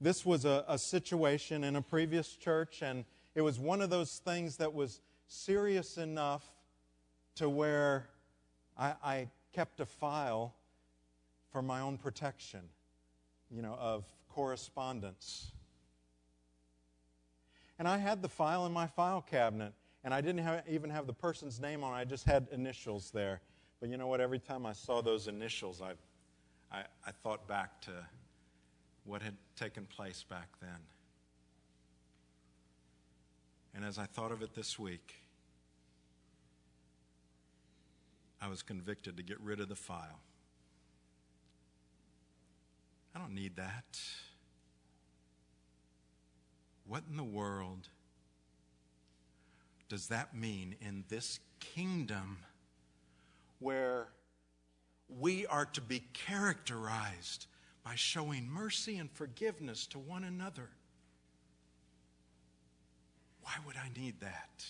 This 0.00 0.26
was 0.26 0.44
a, 0.44 0.64
a 0.66 0.76
situation 0.76 1.62
in 1.62 1.76
a 1.76 1.82
previous 1.82 2.34
church, 2.34 2.82
and 2.82 3.04
it 3.36 3.42
was 3.42 3.60
one 3.60 3.80
of 3.80 3.90
those 3.90 4.20
things 4.24 4.56
that 4.56 4.74
was 4.74 5.00
serious 5.28 5.98
enough 5.98 6.50
to 7.36 7.48
where 7.48 8.08
I, 8.76 8.94
I 9.04 9.28
kept 9.52 9.78
a 9.78 9.86
file 9.86 10.52
for 11.52 11.62
my 11.62 11.78
own 11.78 11.96
protection, 11.96 12.62
you 13.52 13.62
know, 13.62 13.74
of 13.74 14.04
correspondence. 14.30 15.52
And 17.80 17.88
I 17.88 17.96
had 17.96 18.20
the 18.20 18.28
file 18.28 18.66
in 18.66 18.72
my 18.72 18.86
file 18.86 19.22
cabinet, 19.22 19.72
and 20.04 20.12
I 20.12 20.20
didn't 20.20 20.44
have, 20.44 20.64
even 20.68 20.90
have 20.90 21.06
the 21.06 21.14
person's 21.14 21.58
name 21.58 21.82
on 21.82 21.94
it, 21.94 21.96
I 21.96 22.04
just 22.04 22.26
had 22.26 22.46
initials 22.52 23.10
there. 23.10 23.40
But 23.80 23.88
you 23.88 23.96
know 23.96 24.06
what? 24.06 24.20
Every 24.20 24.38
time 24.38 24.66
I 24.66 24.74
saw 24.74 25.00
those 25.00 25.28
initials, 25.28 25.80
I, 25.80 25.92
I, 26.70 26.82
I 27.06 27.10
thought 27.22 27.48
back 27.48 27.80
to 27.86 27.92
what 29.04 29.22
had 29.22 29.34
taken 29.56 29.86
place 29.86 30.22
back 30.28 30.48
then. 30.60 30.78
And 33.74 33.82
as 33.82 33.96
I 33.96 34.04
thought 34.04 34.30
of 34.30 34.42
it 34.42 34.54
this 34.54 34.78
week, 34.78 35.14
I 38.42 38.48
was 38.48 38.60
convicted 38.60 39.16
to 39.16 39.22
get 39.22 39.40
rid 39.40 39.58
of 39.58 39.70
the 39.70 39.74
file. 39.74 40.20
I 43.14 43.18
don't 43.18 43.34
need 43.34 43.56
that. 43.56 43.98
What 46.90 47.04
in 47.08 47.16
the 47.16 47.22
world 47.22 47.86
does 49.88 50.08
that 50.08 50.34
mean 50.34 50.74
in 50.80 51.04
this 51.08 51.38
kingdom 51.60 52.38
where 53.60 54.08
we 55.08 55.46
are 55.46 55.66
to 55.66 55.80
be 55.80 56.02
characterized 56.12 57.46
by 57.84 57.94
showing 57.94 58.50
mercy 58.50 58.96
and 58.98 59.08
forgiveness 59.08 59.86
to 59.86 60.00
one 60.00 60.24
another? 60.24 60.68
Why 63.42 63.52
would 63.64 63.76
I 63.76 63.96
need 63.96 64.18
that? 64.18 64.64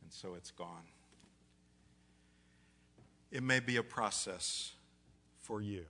And 0.00 0.12
so 0.12 0.34
it's 0.36 0.52
gone. 0.52 0.86
It 3.32 3.42
may 3.42 3.58
be 3.58 3.78
a 3.78 3.82
process 3.82 4.74
for 5.40 5.60
you. 5.60 5.86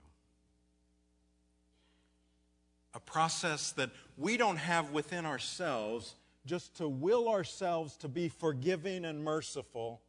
A 2.93 2.99
process 2.99 3.71
that 3.73 3.91
we 4.17 4.37
don't 4.37 4.57
have 4.57 4.91
within 4.91 5.25
ourselves 5.25 6.15
just 6.45 6.75
to 6.77 6.87
will 6.87 7.29
ourselves 7.29 7.97
to 7.97 8.07
be 8.07 8.29
forgiving 8.29 9.05
and 9.05 9.23
merciful. 9.23 10.01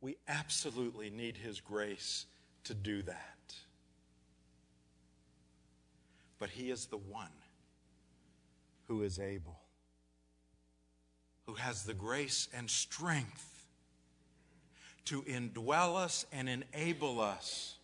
We 0.00 0.16
absolutely 0.28 1.10
need 1.10 1.36
His 1.36 1.60
grace 1.60 2.26
to 2.64 2.74
do 2.74 3.02
that. 3.02 3.54
But 6.38 6.50
He 6.50 6.70
is 6.70 6.86
the 6.86 6.96
one 6.96 7.32
who 8.86 9.02
is 9.02 9.18
able, 9.18 9.60
who 11.46 11.54
has 11.54 11.84
the 11.84 11.94
grace 11.94 12.48
and 12.54 12.70
strength 12.70 13.66
to 15.06 15.22
indwell 15.22 15.96
us 15.96 16.26
and 16.32 16.48
enable 16.48 17.20
us 17.20 17.76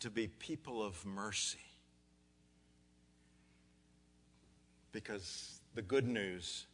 to 0.00 0.10
be 0.10 0.28
people 0.28 0.82
of 0.82 1.04
mercy. 1.04 1.58
Because 4.92 5.60
the 5.74 5.82
good 5.82 6.06
news 6.06 6.66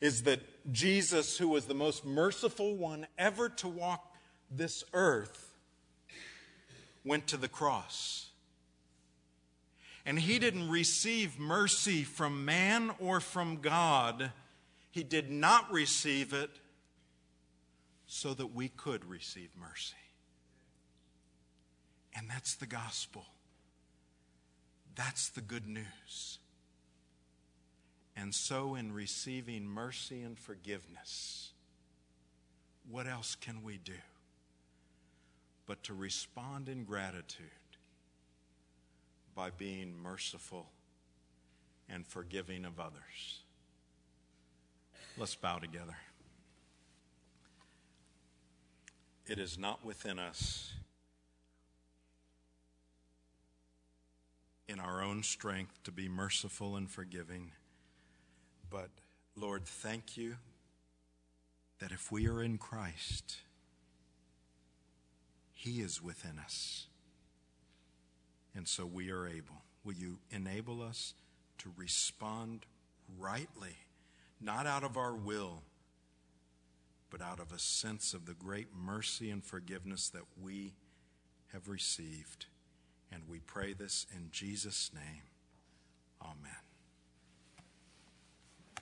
is 0.00 0.24
that 0.24 0.40
Jesus, 0.72 1.38
who 1.38 1.48
was 1.48 1.66
the 1.66 1.74
most 1.74 2.04
merciful 2.04 2.74
one 2.74 3.06
ever 3.16 3.48
to 3.48 3.68
walk 3.68 4.16
this 4.50 4.82
earth, 4.92 5.54
went 7.04 7.28
to 7.28 7.36
the 7.36 7.48
cross. 7.48 8.30
And 10.04 10.18
he 10.18 10.38
didn't 10.38 10.68
receive 10.68 11.38
mercy 11.38 12.02
from 12.02 12.44
man 12.44 12.90
or 12.98 13.20
from 13.20 13.60
God. 13.60 14.32
He 14.90 15.04
did 15.04 15.30
not 15.30 15.70
receive 15.70 16.32
it 16.32 16.50
so 18.06 18.34
that 18.34 18.54
we 18.54 18.68
could 18.68 19.04
receive 19.04 19.50
mercy. 19.58 19.94
And 22.14 22.28
that's 22.28 22.56
the 22.56 22.66
gospel. 22.66 23.24
That's 24.96 25.28
the 25.28 25.40
good 25.40 25.66
news. 25.66 26.38
And 28.22 28.32
so, 28.32 28.76
in 28.76 28.92
receiving 28.92 29.66
mercy 29.66 30.22
and 30.22 30.38
forgiveness, 30.38 31.50
what 32.88 33.08
else 33.08 33.34
can 33.34 33.64
we 33.64 33.78
do 33.78 33.98
but 35.66 35.82
to 35.82 35.92
respond 35.92 36.68
in 36.68 36.84
gratitude 36.84 37.48
by 39.34 39.50
being 39.50 40.00
merciful 40.00 40.68
and 41.88 42.06
forgiving 42.06 42.64
of 42.64 42.78
others? 42.78 43.40
Let's 45.18 45.34
bow 45.34 45.58
together. 45.58 45.96
It 49.26 49.40
is 49.40 49.58
not 49.58 49.84
within 49.84 50.20
us 50.20 50.74
in 54.68 54.78
our 54.78 55.02
own 55.02 55.24
strength 55.24 55.82
to 55.82 55.90
be 55.90 56.08
merciful 56.08 56.76
and 56.76 56.88
forgiving. 56.88 57.50
But 58.72 58.88
Lord, 59.36 59.66
thank 59.66 60.16
you 60.16 60.36
that 61.78 61.92
if 61.92 62.10
we 62.10 62.26
are 62.26 62.42
in 62.42 62.56
Christ, 62.56 63.36
He 65.52 65.80
is 65.80 66.02
within 66.02 66.38
us. 66.38 66.86
And 68.54 68.66
so 68.66 68.86
we 68.86 69.10
are 69.10 69.26
able. 69.26 69.62
Will 69.84 69.94
you 69.94 70.18
enable 70.30 70.82
us 70.82 71.14
to 71.58 71.72
respond 71.76 72.66
rightly, 73.18 73.76
not 74.40 74.66
out 74.66 74.84
of 74.84 74.96
our 74.96 75.14
will? 75.14 75.62
but 77.12 77.20
out 77.20 77.38
of 77.38 77.52
a 77.52 77.58
sense 77.58 78.14
of 78.14 78.24
the 78.24 78.32
great 78.32 78.68
mercy 78.74 79.30
and 79.30 79.44
forgiveness 79.44 80.08
that 80.08 80.22
we 80.42 80.72
have 81.52 81.68
received. 81.68 82.46
And 83.12 83.24
we 83.28 83.38
pray 83.38 83.74
this 83.74 84.06
in 84.16 84.28
Jesus' 84.32 84.90
name. 84.94 85.24
Amen. 86.22 86.71